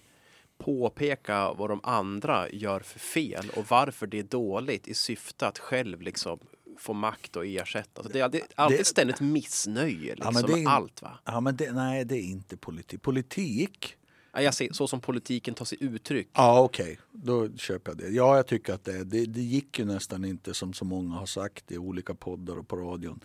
påpeka 0.57 1.53
vad 1.53 1.69
de 1.69 1.79
andra 1.83 2.49
gör 2.49 2.79
för 2.79 2.99
fel 2.99 3.51
och 3.55 3.65
varför 3.69 4.07
det 4.07 4.19
är 4.19 4.23
dåligt 4.23 4.87
i 4.87 4.93
syfte 4.93 5.47
att 5.47 5.59
själv 5.59 6.01
liksom 6.01 6.39
få 6.79 6.93
makt 6.93 7.35
och 7.35 7.45
ersätta. 7.45 8.03
Så 8.03 8.09
det 8.09 8.19
är 8.19 8.23
alltid, 8.23 8.41
alltid 8.55 8.79
Det- 8.79 8.85
ständigt 8.85 9.19
missnöje 9.19 10.15
liksom, 10.15 10.33
men 10.33 10.43
det 10.45 10.53
är 10.53 10.57
med 10.63 10.73
allt. 10.73 11.01
Va? 11.01 11.19
Ja, 11.25 11.39
men 11.39 11.55
det, 11.55 11.71
nej, 11.71 12.05
det 12.05 12.15
är 12.15 12.21
inte 12.23 12.57
politik. 12.57 13.01
Politik? 13.01 13.95
Ja, 14.33 14.41
Jag 14.41 14.53
ser, 14.53 14.73
så 14.73 14.87
som 14.87 15.01
politiken 15.01 15.53
tar 15.53 15.65
sig 15.65 15.77
uttryck. 15.81 16.29
Ja, 16.33 16.61
okej. 16.61 16.99
Då 17.11 17.49
köper 17.57 17.91
jag 17.91 17.97
det. 17.97 18.09
Ja, 18.09 18.35
jag 18.35 18.47
tycker 18.47 18.73
att 18.73 18.83
det, 18.85 19.03
det, 19.03 19.25
det 19.25 19.41
gick 19.41 19.79
ju 19.79 19.85
nästan 19.85 20.25
inte 20.25 20.53
som 20.53 20.73
så 20.73 20.85
många 20.85 21.15
har 21.15 21.25
sagt 21.25 21.71
i 21.71 21.77
olika 21.77 22.15
poddar 22.15 22.57
och 22.57 22.67
på 22.67 22.75
radion 22.75 23.19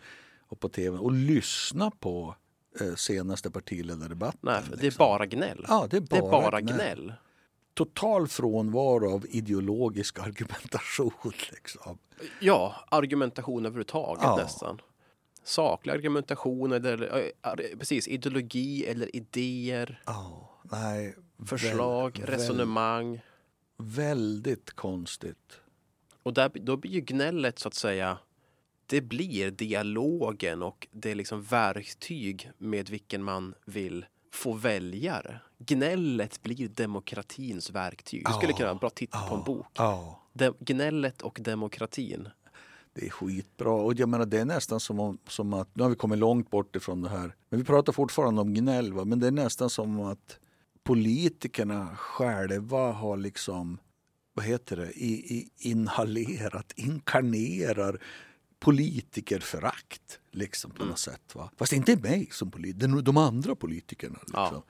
och 0.48 0.60
på 0.60 0.68
tv 0.68 0.98
och 0.98 1.12
lyssna 1.12 1.90
på 1.90 2.36
eh, 2.80 2.94
senaste 2.94 3.50
partiledardebatten. 3.50 4.38
Nej, 4.42 4.62
det 4.70 4.74
är 4.78 4.82
liksom. 4.82 4.98
bara 4.98 5.26
gnäll. 5.26 5.64
Ja, 5.68 5.86
det 5.90 5.96
är 5.96 6.00
det 6.00 6.16
är 6.16 6.20
bara 6.20 6.30
bara 6.30 6.60
gnäll. 6.60 6.74
gnäll. 6.76 7.12
Total 7.74 8.28
frånvaro 8.28 9.14
av 9.14 9.26
ideologisk 9.28 10.18
argumentation. 10.18 11.32
Liksom. 11.52 11.98
Ja, 12.40 12.74
argumentation 12.90 13.66
överhuvudtaget 13.66 14.22
Ja. 14.22 14.36
nästan. 14.36 14.80
Saklig 15.44 15.92
argumentation 15.92 16.72
eller 16.72 17.32
precis, 17.78 18.08
ideologi 18.08 18.86
eller 18.86 19.16
idéer, 19.16 20.02
Ja, 20.06 20.50
nej, 20.64 21.16
förslag, 21.46 22.18
väl- 22.18 22.26
resonemang. 22.26 23.20
väldigt 23.76 24.70
konstigt. 24.70 25.60
Och 26.22 26.32
där, 26.34 26.50
då 26.54 26.76
blir 26.76 26.90
ju 26.90 27.00
gnället 27.00 27.58
så 27.58 27.68
att 27.68 27.74
säga, 27.74 28.18
det 28.86 29.00
blir 29.00 29.50
dialogen 29.50 30.62
och 30.62 30.88
det 30.90 31.10
är 31.10 31.14
liksom 31.14 31.42
verktyg 31.42 32.50
med 32.58 32.90
vilken 32.90 33.22
man 33.22 33.54
vill 33.64 34.06
få 34.32 34.52
väljare. 34.52 35.40
Gnället 35.58 36.42
blir 36.42 36.68
demokratins 36.68 37.70
verktyg. 37.70 38.26
Du 38.26 38.32
skulle 38.32 38.52
kunna 38.52 38.68
ha 38.68 38.72
en 38.72 38.78
bra 38.78 38.90
titel 38.90 39.20
på 39.28 39.34
en 39.34 39.44
bok. 39.44 39.66
De, 40.32 40.54
gnället 40.60 41.22
och 41.22 41.38
demokratin. 41.42 42.28
Det 42.94 43.06
är 43.06 43.10
skitbra. 43.10 43.72
Och 43.72 43.94
jag 43.94 44.08
menar, 44.08 44.26
det 44.26 44.40
är 44.40 44.44
nästan 44.44 44.80
som, 44.80 45.00
om, 45.00 45.18
som 45.28 45.52
att, 45.52 45.68
nu 45.72 45.82
har 45.82 45.90
vi 45.90 45.96
kommit 45.96 46.18
långt 46.18 46.50
bort 46.50 46.76
ifrån 46.76 47.02
det 47.02 47.08
här, 47.08 47.34
men 47.48 47.60
vi 47.60 47.64
pratar 47.64 47.92
fortfarande 47.92 48.40
om 48.40 48.54
gnäll. 48.54 48.92
Va? 48.92 49.04
Men 49.04 49.20
det 49.20 49.26
är 49.26 49.30
nästan 49.30 49.70
som 49.70 50.00
att 50.00 50.38
politikerna 50.84 51.96
själva 51.96 52.92
har 52.92 53.16
liksom, 53.16 53.78
vad 54.34 54.44
heter 54.44 54.76
det, 54.76 54.92
I, 54.92 55.12
i, 55.12 55.50
inhalerat, 55.56 56.72
inkarnerar 56.76 58.00
politikerförakt 58.62 60.20
liksom 60.30 60.70
på 60.70 60.84
något 60.84 60.98
sätt. 60.98 61.34
Va? 61.34 61.50
Fast 61.56 61.72
inte 61.72 61.96
mig 61.96 62.28
som 62.32 62.50
politiker, 62.50 63.02
de 63.02 63.16
andra 63.16 63.54
politikerna. 63.54 64.18
Liksom. 64.20 64.34
Ja. 64.54 64.62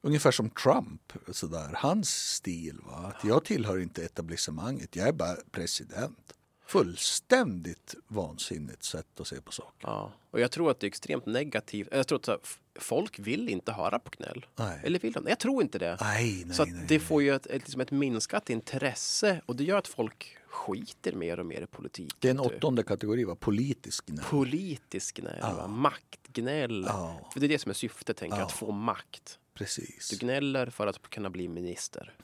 Ungefär 0.00 0.30
som 0.30 0.50
Trump, 0.50 1.12
sådär. 1.30 1.70
hans 1.74 2.10
stil. 2.10 2.78
Va? 2.86 3.12
Att 3.16 3.24
jag 3.24 3.44
tillhör 3.44 3.78
inte 3.78 4.04
etablissemanget, 4.04 4.96
jag 4.96 5.08
är 5.08 5.12
bara 5.12 5.36
president. 5.50 6.32
Fullständigt 6.66 7.94
vansinnigt 8.08 8.84
sätt 8.84 9.20
att 9.20 9.26
se 9.26 9.40
på 9.40 9.52
saker. 9.52 9.88
Ja, 9.88 10.12
och 10.30 10.40
jag 10.40 10.50
tror 10.50 10.70
att 10.70 10.80
det 10.80 10.86
är 10.86 10.88
extremt 10.88 11.26
negativt. 11.26 11.88
Jag 11.92 12.06
tror 12.06 12.18
att 12.18 12.26
här, 12.26 12.38
folk 12.74 13.18
vill 13.18 13.48
inte 13.48 13.72
höra 13.72 13.98
på 13.98 14.10
gnäll. 14.10 14.46
Nej. 14.56 14.80
Eller 14.84 14.98
vill 14.98 15.12
de? 15.12 15.26
Jag 15.28 15.38
tror 15.38 15.62
inte 15.62 15.78
det. 15.78 15.96
Nej, 16.00 16.42
nej, 16.46 16.56
så 16.56 16.64
det 16.88 17.00
får 17.00 17.22
ju 17.22 17.34
ett, 17.34 17.46
ett, 17.46 17.62
liksom 17.62 17.80
ett 17.80 17.90
minskat 17.90 18.50
intresse 18.50 19.40
och 19.46 19.56
det 19.56 19.64
gör 19.64 19.78
att 19.78 19.88
folk 19.88 20.36
skiter 20.56 21.12
mer 21.12 21.40
och 21.40 21.46
mer 21.46 21.60
i 21.62 21.66
politik. 21.66 22.14
Det 22.18 22.28
är 22.28 22.30
en 22.30 22.40
åttonde 22.40 22.82
kategori, 22.82 23.24
va? 23.24 23.34
politisk 23.34 24.06
gnäll. 24.06 24.24
Politisk 24.24 25.16
gnäll, 25.16 25.40
va? 25.40 25.66
maktgnäll. 25.66 26.84
Ja. 26.88 27.30
För 27.32 27.40
det 27.40 27.46
är 27.46 27.48
det 27.48 27.58
som 27.58 27.70
är 27.70 27.74
syftet, 27.74 28.16
tänker 28.16 28.38
Ja. 28.38 28.44
att 28.44 28.52
få 28.52 28.72
makt. 28.72 29.38
Precis. 29.54 30.08
Du 30.08 30.16
gnäller 30.16 30.66
för 30.70 30.86
att 30.86 31.02
kunna 31.10 31.30
bli 31.30 31.48
minister. 31.48 32.14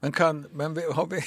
Men, 0.00 0.12
kan, 0.12 0.46
men 0.50 0.76
har 0.92 1.06
vi... 1.06 1.20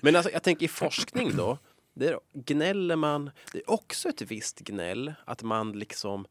Men 0.00 0.16
alltså, 0.16 0.32
jag 0.32 0.42
tänker 0.42 0.64
i 0.66 0.68
forskning 0.68 1.36
då. 1.36 1.58
Det 1.94 2.08
är, 2.08 2.20
gnäller 2.32 2.96
man, 2.96 3.30
det 3.52 3.58
är 3.58 3.70
också 3.70 4.08
ett 4.08 4.22
visst 4.22 4.60
gnäll 4.60 5.14
att 5.24 5.42
man 5.42 5.72
liksom 5.72 6.26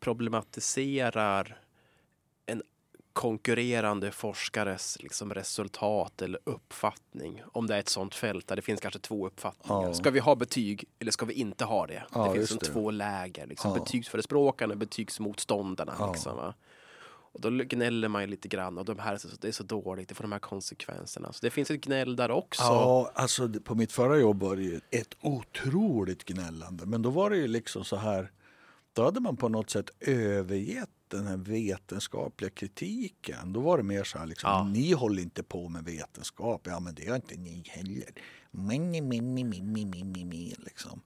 problematiserar 0.00 1.60
konkurrerande 3.18 4.10
forskares 4.10 4.98
liksom 5.00 5.34
resultat 5.34 6.22
eller 6.22 6.40
uppfattning. 6.44 7.42
Om 7.52 7.66
det 7.66 7.74
är 7.74 7.78
ett 7.78 7.88
sånt 7.88 8.14
fält 8.14 8.46
där 8.46 8.56
det 8.56 8.62
finns 8.62 8.80
kanske 8.80 9.00
två 9.00 9.26
uppfattningar. 9.26 9.82
Ja. 9.82 9.94
Ska 9.94 10.10
vi 10.10 10.18
ha 10.18 10.34
betyg 10.34 10.84
eller 10.98 11.12
ska 11.12 11.26
vi 11.26 11.34
inte 11.34 11.64
ha 11.64 11.86
det? 11.86 12.02
Ja, 12.14 12.28
det 12.28 12.34
finns 12.34 12.48
som 12.48 12.58
det. 12.58 12.66
två 12.66 12.90
läger. 12.90 13.46
Liksom, 13.46 13.70
Ja. 13.70 13.78
Betygsförespråkarna 13.78 14.72
och 14.72 14.78
betygsmotståndarna. 14.78 15.94
Ja. 15.98 16.12
Liksom? 16.12 16.52
Och 17.32 17.40
då 17.40 17.50
gnäller 17.50 18.08
man 18.08 18.22
ju 18.22 18.28
lite 18.28 18.48
grann 18.48 18.78
och 18.78 18.84
de 18.84 18.98
här, 18.98 19.20
det 19.40 19.48
är 19.48 19.52
så 19.52 19.62
dåligt, 19.62 20.08
det 20.08 20.14
får 20.14 20.24
de 20.24 20.32
här 20.32 20.38
konsekvenserna. 20.38 21.32
Så 21.32 21.38
det 21.42 21.50
finns 21.50 21.70
ett 21.70 21.80
gnäll 21.80 22.16
där 22.16 22.30
också. 22.30 22.62
Ja, 22.62 23.10
alltså 23.14 23.48
på 23.64 23.74
mitt 23.74 23.92
förra 23.92 24.18
jobb 24.18 24.42
var 24.42 24.56
det 24.56 24.62
ju 24.62 24.80
ett 24.90 25.14
otroligt 25.20 26.24
gnällande. 26.24 26.86
Men 26.86 27.02
då 27.02 27.10
var 27.10 27.30
det 27.30 27.36
ju 27.36 27.48
liksom 27.48 27.84
så 27.84 27.96
här, 27.96 28.32
då 28.92 29.04
hade 29.04 29.20
man 29.20 29.36
på 29.36 29.48
något 29.48 29.70
sätt 29.70 29.90
övergett 30.00 30.90
den 31.10 31.26
här 31.26 31.36
vetenskapliga 31.36 32.50
kritiken. 32.50 33.52
Då 33.52 33.60
var 33.60 33.76
det 33.76 33.84
mer 33.84 34.04
så 34.04 34.18
här 34.18 34.26
liksom, 34.26 34.50
ja. 34.50 34.64
ni 34.64 34.92
håller 34.92 35.22
inte 35.22 35.42
på 35.42 35.68
med 35.68 35.84
vetenskap. 35.84 36.60
Ja, 36.64 36.80
men 36.80 36.94
det 36.94 37.02
gör 37.02 37.16
inte 37.16 37.36
ni 37.36 37.62
heller. 37.66 38.10
Liksom. 40.64 41.02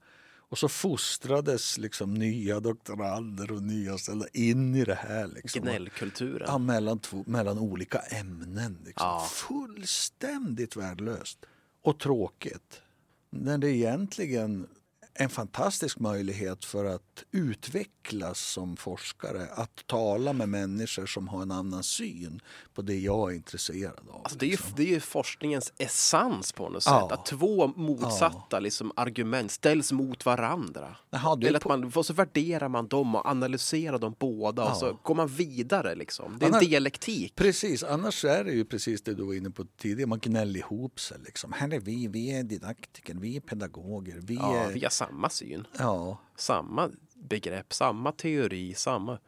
Och 0.53 0.59
så 0.59 0.69
fostrades 0.69 1.79
liksom 1.79 2.15
nya 2.15 2.61
doktorander 2.61 3.53
och 3.53 3.63
nyanställda 3.63 4.27
in 4.33 4.75
i 4.75 4.85
det 4.85 4.95
här. 4.95 5.27
Liksom. 5.27 5.63
Gnällkulturen. 5.63 6.47
Ja, 6.47 6.59
mellan, 6.59 7.01
mellan 7.27 7.59
olika 7.59 7.99
ämnen. 7.99 8.79
Liksom. 8.85 9.07
Ja. 9.07 9.29
Fullständigt 9.31 10.77
värdelöst 10.77 11.39
och 11.83 12.01
tråkigt. 12.01 12.83
När 13.31 13.59
det 13.59 13.71
egentligen 13.71 14.67
en 15.15 15.29
fantastisk 15.29 15.99
möjlighet 15.99 16.65
för 16.65 16.85
att 16.85 17.25
utvecklas 17.31 18.39
som 18.41 18.77
forskare. 18.77 19.47
Att 19.55 19.87
tala 19.87 20.33
med 20.33 20.49
människor 20.49 21.07
som 21.07 21.29
har 21.29 21.43
en 21.43 21.51
annan 21.51 21.83
syn 21.83 22.41
på 22.75 22.83
det 22.83 22.99
jag 22.99 23.31
är 23.33 23.37
intresserad 23.37 24.09
av. 24.09 24.21
Alltså 24.25 24.39
det, 24.39 24.45
är 24.45 24.49
ju, 24.49 24.53
liksom. 24.53 24.73
det 24.77 24.83
är 24.83 24.87
ju 24.87 25.01
forskningens 25.01 25.73
essens 25.79 26.53
på 26.53 26.69
något 26.69 26.83
Ja. 26.87 27.09
sätt. 27.11 27.19
Att 27.19 27.27
två 27.27 27.67
motsatta 27.67 28.61
liksom, 28.61 28.93
argument 28.97 29.51
ställs 29.51 29.93
mot 29.93 30.27
varandra. 30.27 30.97
Jaha, 31.11 31.39
Eller 31.43 31.57
att 31.57 31.65
man, 31.65 31.93
och 31.95 32.07
så 32.07 32.13
värderar 32.13 32.69
man 32.69 32.89
dem 32.89 33.15
och 33.15 33.27
analyserar 33.27 33.99
dem 33.99 34.15
båda 34.19 34.71
och 34.71 34.77
så 34.77 34.87
Ja. 34.87 34.99
går 35.03 35.15
man 35.15 35.29
vidare. 35.29 35.95
Liksom. 35.95 36.37
Det 36.39 36.45
är 36.45 36.49
en 36.49 36.55
Annars- 36.55 36.69
dialektik. 36.69 37.35
Precis, 37.37 37.83
annars 37.85 38.25
är 38.25 38.45
det 38.45 38.53
ju 38.53 38.65
precis 38.65 39.03
det 39.03 39.15
du 39.15 39.23
var 39.25 39.35
inne 39.35 39.51
på 39.51 39.65
tidigare. 39.77 40.09
Man 40.09 40.19
gnäller 40.19 40.59
ihop 40.61 41.01
sig. 41.01 41.19
Liksom. 41.25 41.53
Här 41.53 41.75
är 41.75 41.81
vi, 41.81 42.07
vi 42.09 42.33
är 42.39 42.43
didaktiker, 42.43 43.15
vi 43.15 43.37
är 43.37 43.41
pedagoger. 43.41 44.21
Vi 44.23 44.35
Ja, 44.35 44.57
är... 44.57 44.73
samma 45.07 45.29
syn, 45.29 45.67
ja. 45.79 46.19
samma 46.37 46.91
begrepp, 47.15 47.73
samma 47.73 48.13
teori, 48.13 48.75
samma... 48.75 49.19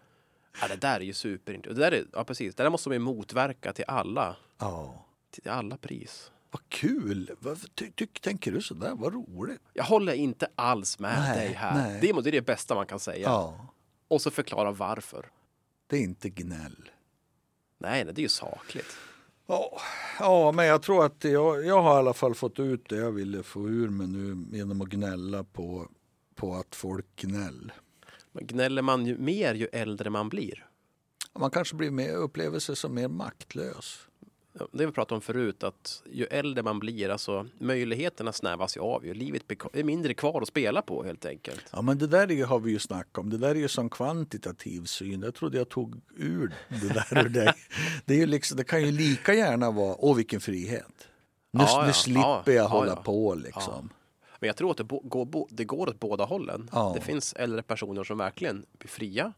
Ja, 0.60 0.68
det 0.68 0.76
där 0.76 1.00
är 1.00 1.04
ju 1.04 1.12
superintressant. 1.12 1.76
Det 1.76 1.90
där 1.90 1.92
är, 1.92 2.06
ja, 2.12 2.24
precis. 2.24 2.54
Det 2.54 2.62
där 2.62 2.70
måste 2.70 2.88
man 2.88 2.94
ju 2.94 2.98
motverka 2.98 3.72
till 3.72 3.84
alla, 3.88 4.36
ja. 4.58 5.04
till 5.30 5.50
alla 5.50 5.76
pris. 5.76 6.30
Vad 6.50 6.68
kul! 6.68 7.30
Vad, 7.38 7.74
ty, 7.74 7.90
ty, 7.90 8.06
tänker 8.06 8.52
du 8.52 8.62
så 8.62 8.74
där? 8.74 8.94
Vad 8.94 9.14
roligt! 9.14 9.60
Jag 9.72 9.84
håller 9.84 10.12
inte 10.12 10.48
alls 10.54 10.98
med 10.98 11.18
Nej, 11.18 11.38
dig 11.38 11.54
här. 11.54 11.74
nej. 11.74 11.98
Det, 12.00 12.08
är, 12.10 12.22
det 12.22 12.30
är 12.30 12.32
det 12.32 12.46
bästa 12.46 12.74
man 12.74 12.86
kan 12.86 13.00
säga. 13.00 13.28
Ja, 13.28 13.68
Och 14.08 14.22
så 14.22 14.30
förklara 14.30 14.72
varför. 14.72 15.30
det 15.86 15.96
är 15.96 16.00
inte 16.00 16.28
gnäll. 16.30 16.90
Nej, 17.78 18.04
nej, 18.04 18.14
det 18.14 18.20
är 18.20 18.22
ju 18.22 18.28
sakligt. 18.28 18.96
Ja, 19.46 19.80
ja, 20.18 20.52
men 20.52 20.66
jag 20.66 20.82
tror 20.82 21.04
att 21.04 21.24
jag, 21.24 21.66
jag 21.66 21.82
har 21.82 21.94
i 21.94 21.98
alla 21.98 22.14
fall 22.14 22.34
fått 22.34 22.58
ut 22.58 22.88
det 22.88 22.96
jag 22.96 23.12
ville 23.12 23.42
få 23.42 23.68
ur 23.68 23.88
mig 23.88 24.06
nu 24.06 24.56
genom 24.56 24.80
att 24.80 24.88
gnälla 24.88 25.44
på, 25.44 25.88
på 26.34 26.54
att 26.54 26.74
folk 26.74 27.06
gnäll. 27.16 27.72
Men 28.32 28.46
gnäller 28.46 28.82
man 28.82 29.06
ju 29.06 29.18
mer 29.18 29.54
ju 29.54 29.66
äldre 29.72 30.10
man 30.10 30.28
blir? 30.28 30.66
Man 31.38 31.50
kanske 31.50 31.76
blir 31.76 31.90
mer, 31.90 32.12
upplever 32.12 32.58
sig 32.58 32.76
som 32.76 32.94
mer 32.94 33.08
maktlös. 33.08 33.98
Det 34.72 34.86
vi 34.86 34.92
pratade 34.92 35.14
om 35.14 35.20
förut, 35.20 35.62
att 35.64 36.02
ju 36.12 36.24
äldre 36.24 36.62
man 36.62 36.78
blir, 36.78 37.08
alltså 37.08 37.46
möjligheterna 37.58 38.32
snävas 38.32 38.76
ju 38.76 38.80
av. 38.80 39.06
Ju. 39.06 39.14
Livet 39.14 39.42
är 39.72 39.84
mindre 39.84 40.14
kvar 40.14 40.42
att 40.42 40.48
spela 40.48 40.82
på 40.82 41.02
helt 41.04 41.24
enkelt. 41.26 41.64
Ja, 41.72 41.82
men 41.82 41.98
det 41.98 42.06
där 42.06 42.28
ju- 42.28 42.44
har 42.44 42.58
vi 42.60 42.70
ju 42.72 42.78
snackat 42.78 43.18
om. 43.18 43.30
Det 43.30 43.38
där 43.38 43.50
är 43.50 43.54
ju 43.54 43.68
som 43.68 43.90
kvantitativ 43.90 44.84
syn. 44.84 45.22
Jag 45.22 45.34
trodde 45.34 45.58
jag 45.58 45.68
tog 45.68 46.00
ur 46.16 46.54
det 46.68 46.88
där 46.88 47.24
ur 47.24 47.28
dig. 47.28 47.52
Det, 48.04 48.14
är 48.14 48.18
ju 48.18 48.26
liksom, 48.26 48.56
det 48.56 48.64
kan 48.64 48.82
ju 48.82 48.90
lika 48.92 49.34
gärna 49.34 49.70
vara, 49.70 49.96
åh 49.98 50.16
vilken 50.16 50.40
frihet. 50.40 51.08
Nu, 51.50 51.60
Ja, 51.62 51.68
ja. 51.80 51.86
nu 51.86 51.92
slipper 51.92 52.20
Ja, 52.20 52.42
jag 52.46 52.54
ja, 52.56 52.66
hålla 52.68 52.96
på 52.96 53.34
liksom. 53.34 53.90
Men 54.40 54.46
jag 54.46 54.56
tror 54.56 54.70
att 54.70 54.76
det, 54.76 54.84
går, 55.02 55.46
det 55.50 55.64
går 55.64 55.88
åt 55.88 56.00
båda 56.00 56.24
hållen. 56.24 56.70
Det 56.94 57.00
finns 57.00 57.32
äldre 57.32 57.62
personer 57.62 58.04
som 58.04 58.18
verkligen 58.18 58.66
blir 58.78 58.88
fria 58.88 59.32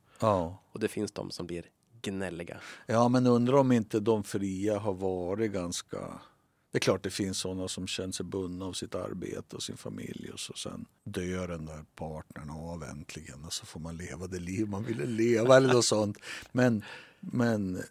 och 0.72 0.80
det 0.80 0.88
finns 0.88 1.12
de 1.12 1.30
som 1.30 1.46
blir 1.46 1.64
gnälliga. 2.06 2.60
Ja, 2.86 3.08
men 3.08 3.26
undrar 3.26 3.56
om 3.56 3.72
inte 3.72 4.00
de 4.00 4.24
fria 4.24 4.78
har 4.78 4.94
varit 4.94 5.52
ganska... 5.52 5.98
Det 6.72 6.78
är 6.78 6.80
klart 6.80 7.02
det 7.02 7.10
finns 7.10 7.38
sådana 7.38 7.68
som 7.68 7.86
känner 7.86 8.12
sig 8.12 8.26
bundna 8.26 8.64
av 8.64 8.72
sitt 8.72 8.94
arbete 8.94 9.56
och 9.56 9.62
sin 9.62 9.76
familj 9.76 10.30
och 10.32 10.40
så 10.40 10.52
sen 10.52 10.86
dör 11.04 11.48
den 11.48 11.66
där 11.66 11.84
partnern 11.94 12.50
av 12.50 12.82
äntligen 12.82 13.44
och 13.44 13.52
så 13.52 13.66
får 13.66 13.80
man 13.80 13.96
leva 13.96 14.26
det 14.26 14.38
liv 14.38 14.68
man 14.68 14.84
ville 14.84 15.06
leva 15.06 15.56
eller 15.56 15.72
något 15.72 15.84
sånt. 15.84 16.18
Men, 16.52 16.84
men 17.20 17.82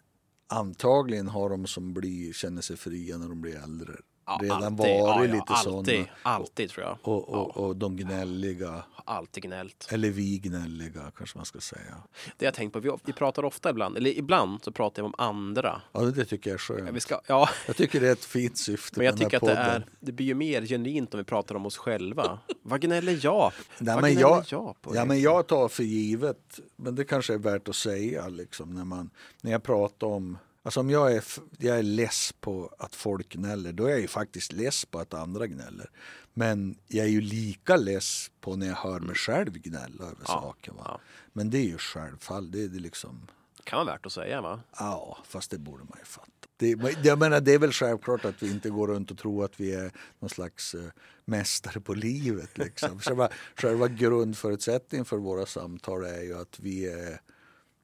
antagligen 0.46 1.28
har 1.28 1.50
de 1.50 1.66
som 1.66 1.94
blir, 1.94 2.32
känner 2.32 2.62
sig 2.62 2.76
fria 2.76 3.18
när 3.18 3.28
de 3.28 3.40
blir 3.40 3.56
äldre 3.56 3.92
Ja, 4.26 4.38
redan 4.42 4.62
alltid. 4.62 4.78
varit 4.78 5.30
Ja, 5.30 5.34
lite 5.34 5.44
alltid, 5.52 5.94
sådana. 5.94 6.06
Alltid 6.22 6.70
tror 6.70 6.86
jag. 6.86 6.98
Och, 7.02 7.28
och, 7.28 7.56
och 7.56 7.76
de 7.76 7.96
gnälliga, 7.96 8.82
alltid 9.04 9.42
gnällt. 9.42 9.88
eller 9.90 10.10
vi 10.10 10.38
gnälliga 10.38 11.12
kanske 11.18 11.38
man 11.38 11.44
ska 11.44 11.60
säga. 11.60 11.94
Det 12.36 12.44
jag 12.44 12.54
tänkt 12.54 12.72
på, 12.72 12.80
vi, 12.80 12.90
vi 13.04 13.12
pratar 13.12 13.44
ofta 13.44 13.70
ibland, 13.70 13.96
eller 13.96 14.10
ibland 14.18 14.64
så 14.64 14.72
pratar 14.72 15.02
vi 15.02 15.06
om 15.06 15.14
andra. 15.18 15.82
Ja, 15.92 16.00
det 16.00 16.24
tycker 16.24 16.50
jag 16.50 16.60
är 16.70 16.78
Ja, 16.78 16.84
Vi 16.84 16.90
skönt. 16.90 17.02
ska, 17.02 17.20
ja, 17.26 17.48
Jag 17.66 17.76
tycker 17.76 18.00
det 18.00 18.08
är 18.08 18.12
ett 18.12 18.24
fint 18.24 18.58
syfte 18.58 18.98
men 18.98 19.06
jag 19.06 19.16
tycker 19.18 19.36
att 19.36 19.42
det 19.42 19.48
podden. 19.56 19.58
är, 19.82 19.86
det 20.00 20.12
blir 20.12 20.26
ju 20.26 20.34
mer 20.34 20.62
genuint 20.62 21.14
om 21.14 21.18
vi 21.18 21.24
pratar 21.24 21.54
om 21.54 21.66
oss 21.66 21.76
själva. 21.76 22.38
Vad 22.62 22.80
gnäller 22.80 23.18
jag? 23.22 23.52
Nej, 23.78 23.94
Vad 23.94 24.02
men 24.02 24.12
gnäller 24.12 24.28
jag, 24.30 24.44
jag 24.50 24.82
på? 24.82 24.96
ja, 24.96 25.04
men 25.04 25.20
jag 25.20 25.46
tar 25.46 25.68
för 25.68 25.82
givet, 25.82 26.60
men 26.76 26.94
det 26.94 27.04
kanske 27.04 27.34
är 27.34 27.38
värt 27.38 27.68
att 27.68 27.76
säga 27.76 28.28
liksom, 28.28 28.74
när, 28.74 28.84
man, 28.84 29.10
när 29.40 29.52
jag 29.52 29.62
pratar 29.62 30.06
om 30.06 30.38
Alltså 30.66 30.80
om 30.80 30.90
jag 30.90 31.12
är, 31.12 31.24
jag 31.58 31.78
är 31.78 31.82
less 31.82 32.34
på 32.40 32.74
att 32.78 32.94
folk 32.94 33.28
gnäller, 33.28 33.72
då 33.72 33.84
är 33.84 33.90
jag 33.90 34.00
ju 34.00 34.06
faktiskt 34.08 34.52
less 34.52 34.84
på 34.84 34.98
att 34.98 35.14
andra 35.14 35.46
gnäller. 35.46 35.90
Men 36.34 36.78
jag 36.88 37.06
är 37.06 37.10
ju 37.10 37.20
lika 37.20 37.76
less 37.76 38.30
på 38.40 38.56
när 38.56 38.66
jag 38.66 38.74
hör 38.74 39.00
mig 39.00 39.14
själv 39.14 39.52
gnälla 39.52 40.04
över 40.04 40.16
Ja, 40.20 40.26
saker. 40.26 40.72
Va? 40.72 40.82
ja. 40.84 41.00
Men 41.32 41.50
det 41.50 41.58
är 41.58 41.64
ju 41.64 41.78
självfall. 41.78 42.50
Det 42.50 42.68
det 42.68 42.78
liksom, 42.78 43.26
kan 43.64 43.76
vara 43.76 43.96
värt 43.96 44.06
att 44.06 44.12
säga 44.12 44.40
va? 44.40 44.60
ja, 44.78 45.18
fast 45.24 45.50
det 45.50 45.58
borde 45.58 45.84
man 45.84 45.98
ju 45.98 46.04
fatta. 46.04 46.30
Det, 46.56 46.76
jag 47.02 47.18
menar, 47.18 47.40
det 47.40 47.54
är 47.54 47.58
väl 47.58 47.72
självklart 47.72 48.24
att 48.24 48.42
vi 48.42 48.50
inte 48.50 48.70
går 48.70 48.88
runt 48.88 49.10
och 49.10 49.18
tror 49.18 49.44
att 49.44 49.60
vi 49.60 49.74
är 49.74 49.90
någon 50.18 50.30
slags 50.30 50.74
eh, 50.74 50.90
mästare 51.24 51.80
på 51.80 51.94
livet. 51.94 52.58
Liksom. 52.58 53.00
Själva, 53.00 53.28
själva 53.56 53.88
grundförutsättningen 53.88 55.04
för 55.04 55.16
våra 55.16 55.46
samtal 55.46 56.04
är 56.04 56.22
ju 56.22 56.38
att 56.38 56.60
vi 56.60 56.86
är 56.88 57.20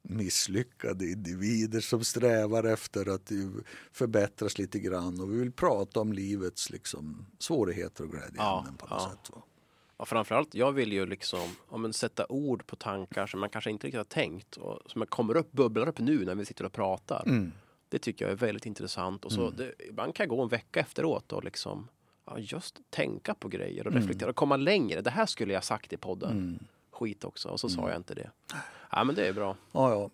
misslyckade 0.02 1.10
individer 1.10 1.80
som 1.80 2.04
strävar 2.04 2.64
efter 2.64 3.14
att 3.14 3.32
förbättras 3.92 4.58
lite 4.58 4.78
grann 4.78 5.20
och 5.20 5.32
vi 5.32 5.38
vill 5.38 5.52
prata 5.52 6.00
om 6.00 6.12
livets 6.12 6.70
liksom, 6.70 7.26
svårigheter 7.38 8.04
och 8.04 8.10
glädjeämnen 8.10 8.36
Ja, 8.38 8.64
på 8.78 8.86
något 8.86 9.02
ja. 9.02 9.10
sätt. 9.10 9.30
Va? 9.36 9.42
Och 9.96 10.08
framförallt, 10.08 10.54
jag 10.54 10.72
vill 10.72 10.92
ju 10.92 11.06
liksom 11.06 11.40
om 11.68 11.82
man 11.82 11.92
sätta 11.92 12.26
ord 12.26 12.66
på 12.66 12.76
tankar 12.76 13.26
som 13.26 13.40
man 13.40 13.50
kanske 13.50 13.70
inte 13.70 13.86
riktigt 13.86 13.98
har 13.98 14.04
tänkt 14.04 14.56
och 14.56 14.90
som 14.90 15.06
kommer 15.06 15.36
upp, 15.36 15.52
bubblar 15.52 15.88
upp 15.88 15.98
nu 15.98 16.24
när 16.24 16.34
vi 16.34 16.44
sitter 16.44 16.64
och 16.64 16.72
pratar. 16.72 17.22
Mm. 17.26 17.52
Det 17.88 17.98
tycker 17.98 18.24
jag 18.24 18.32
är 18.32 18.36
väldigt 18.36 18.66
intressant 18.66 19.24
och 19.24 19.32
så 19.32 19.50
det, 19.50 19.72
ibland 19.88 20.14
kan 20.14 20.24
jag 20.24 20.36
gå 20.36 20.42
en 20.42 20.48
vecka 20.48 20.80
efteråt 20.80 21.32
och 21.32 21.44
liksom 21.44 21.88
ja, 22.26 22.38
just 22.38 22.80
tänka 22.90 23.34
på 23.34 23.48
grejer 23.48 23.86
och 23.86 23.92
reflektera 23.92 24.30
och 24.30 24.36
komma 24.36 24.56
längre. 24.56 25.00
Det 25.00 25.10
här 25.10 25.26
skulle 25.26 25.52
jag 25.52 25.64
sagt 25.64 25.92
i 25.92 25.96
podden. 25.96 26.58
Skit 27.02 27.24
också 27.24 27.48
och 27.48 27.60
så 27.60 27.68
sa 27.68 27.88
jag 27.88 27.96
inte 27.96 28.14
det. 28.14 28.30
Ja 28.90 29.04
men 29.04 29.14
det 29.14 29.26
är 29.26 29.32
bra. 29.32 29.56
Ja, 29.72 29.90
ja. 29.90 30.10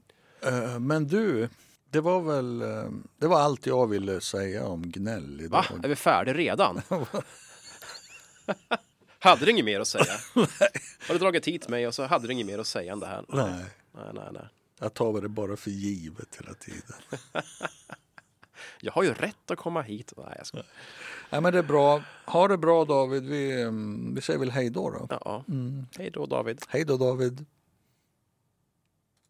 Eh, 0.49 0.79
Men 0.79 1.07
du, 1.07 1.49
det 1.91 2.01
var 2.01 2.21
väl 2.21 2.63
eh, 2.63 2.91
det 3.19 3.27
var 3.27 3.41
allt 3.41 3.67
jag 3.67 3.87
ville 3.87 4.21
säga 4.21 4.67
om 4.67 4.83
gnäll 4.91 5.41
idag. 5.41 5.65
Va? 5.71 5.81
Är 5.85 5.89
vi 5.89 5.97
färdiga 5.97 6.35
redan? 6.35 6.81
hade 9.19 9.45
du 9.45 9.51
inget 9.51 9.65
mer 9.65 9.81
att 9.81 9.89
säga? 9.89 10.05
Har 11.07 11.13
du 11.13 11.19
dragit 11.19 11.49
hit 11.49 11.69
mig 11.69 11.87
och 11.87 11.95
så 11.95 12.07
hade 12.07 12.27
du 12.27 12.33
inget 12.33 12.47
mer 12.47 12.59
att 12.59 12.67
säga 12.67 12.93
än 12.93 13.01
det 13.01 13.07
här? 13.07 13.25
Nej, 13.29 13.65
Nej, 13.95 14.11
nej, 14.15 14.29
nej. 14.33 14.49
jag 14.81 14.95
tar 14.95 15.21
det 15.21 15.29
bara 15.29 15.57
för 15.57 15.71
givet 15.71 16.37
hela 16.41 16.55
tiden. 16.55 16.97
Jag 18.81 18.93
har 18.93 19.03
ju 19.03 19.15
rätt 19.15 19.51
att 19.51 19.59
komma 19.59 19.83
hit. 19.83 20.13
Nej, 20.17 20.35
jag 20.37 20.47
ska... 20.47 20.59
Nej, 21.31 21.41
men 21.41 21.53
det 21.53 21.59
är 21.59 21.63
bra. 21.63 22.03
Ha 22.27 22.49
det 22.49 22.59
bra 22.59 22.85
David. 22.85 23.27
Vi, 23.27 23.63
mm, 23.63 24.15
vi 24.15 24.21
säger 24.21 24.39
väl 24.39 24.51
hej 24.51 24.71
då. 24.71 24.91
då. 24.91 25.07
Ja. 25.25 25.45
Hej 25.99 26.11
då 26.11 26.27
David. 26.27 26.63
Hej 26.69 26.85
då 26.85 26.97
David. 26.97 27.47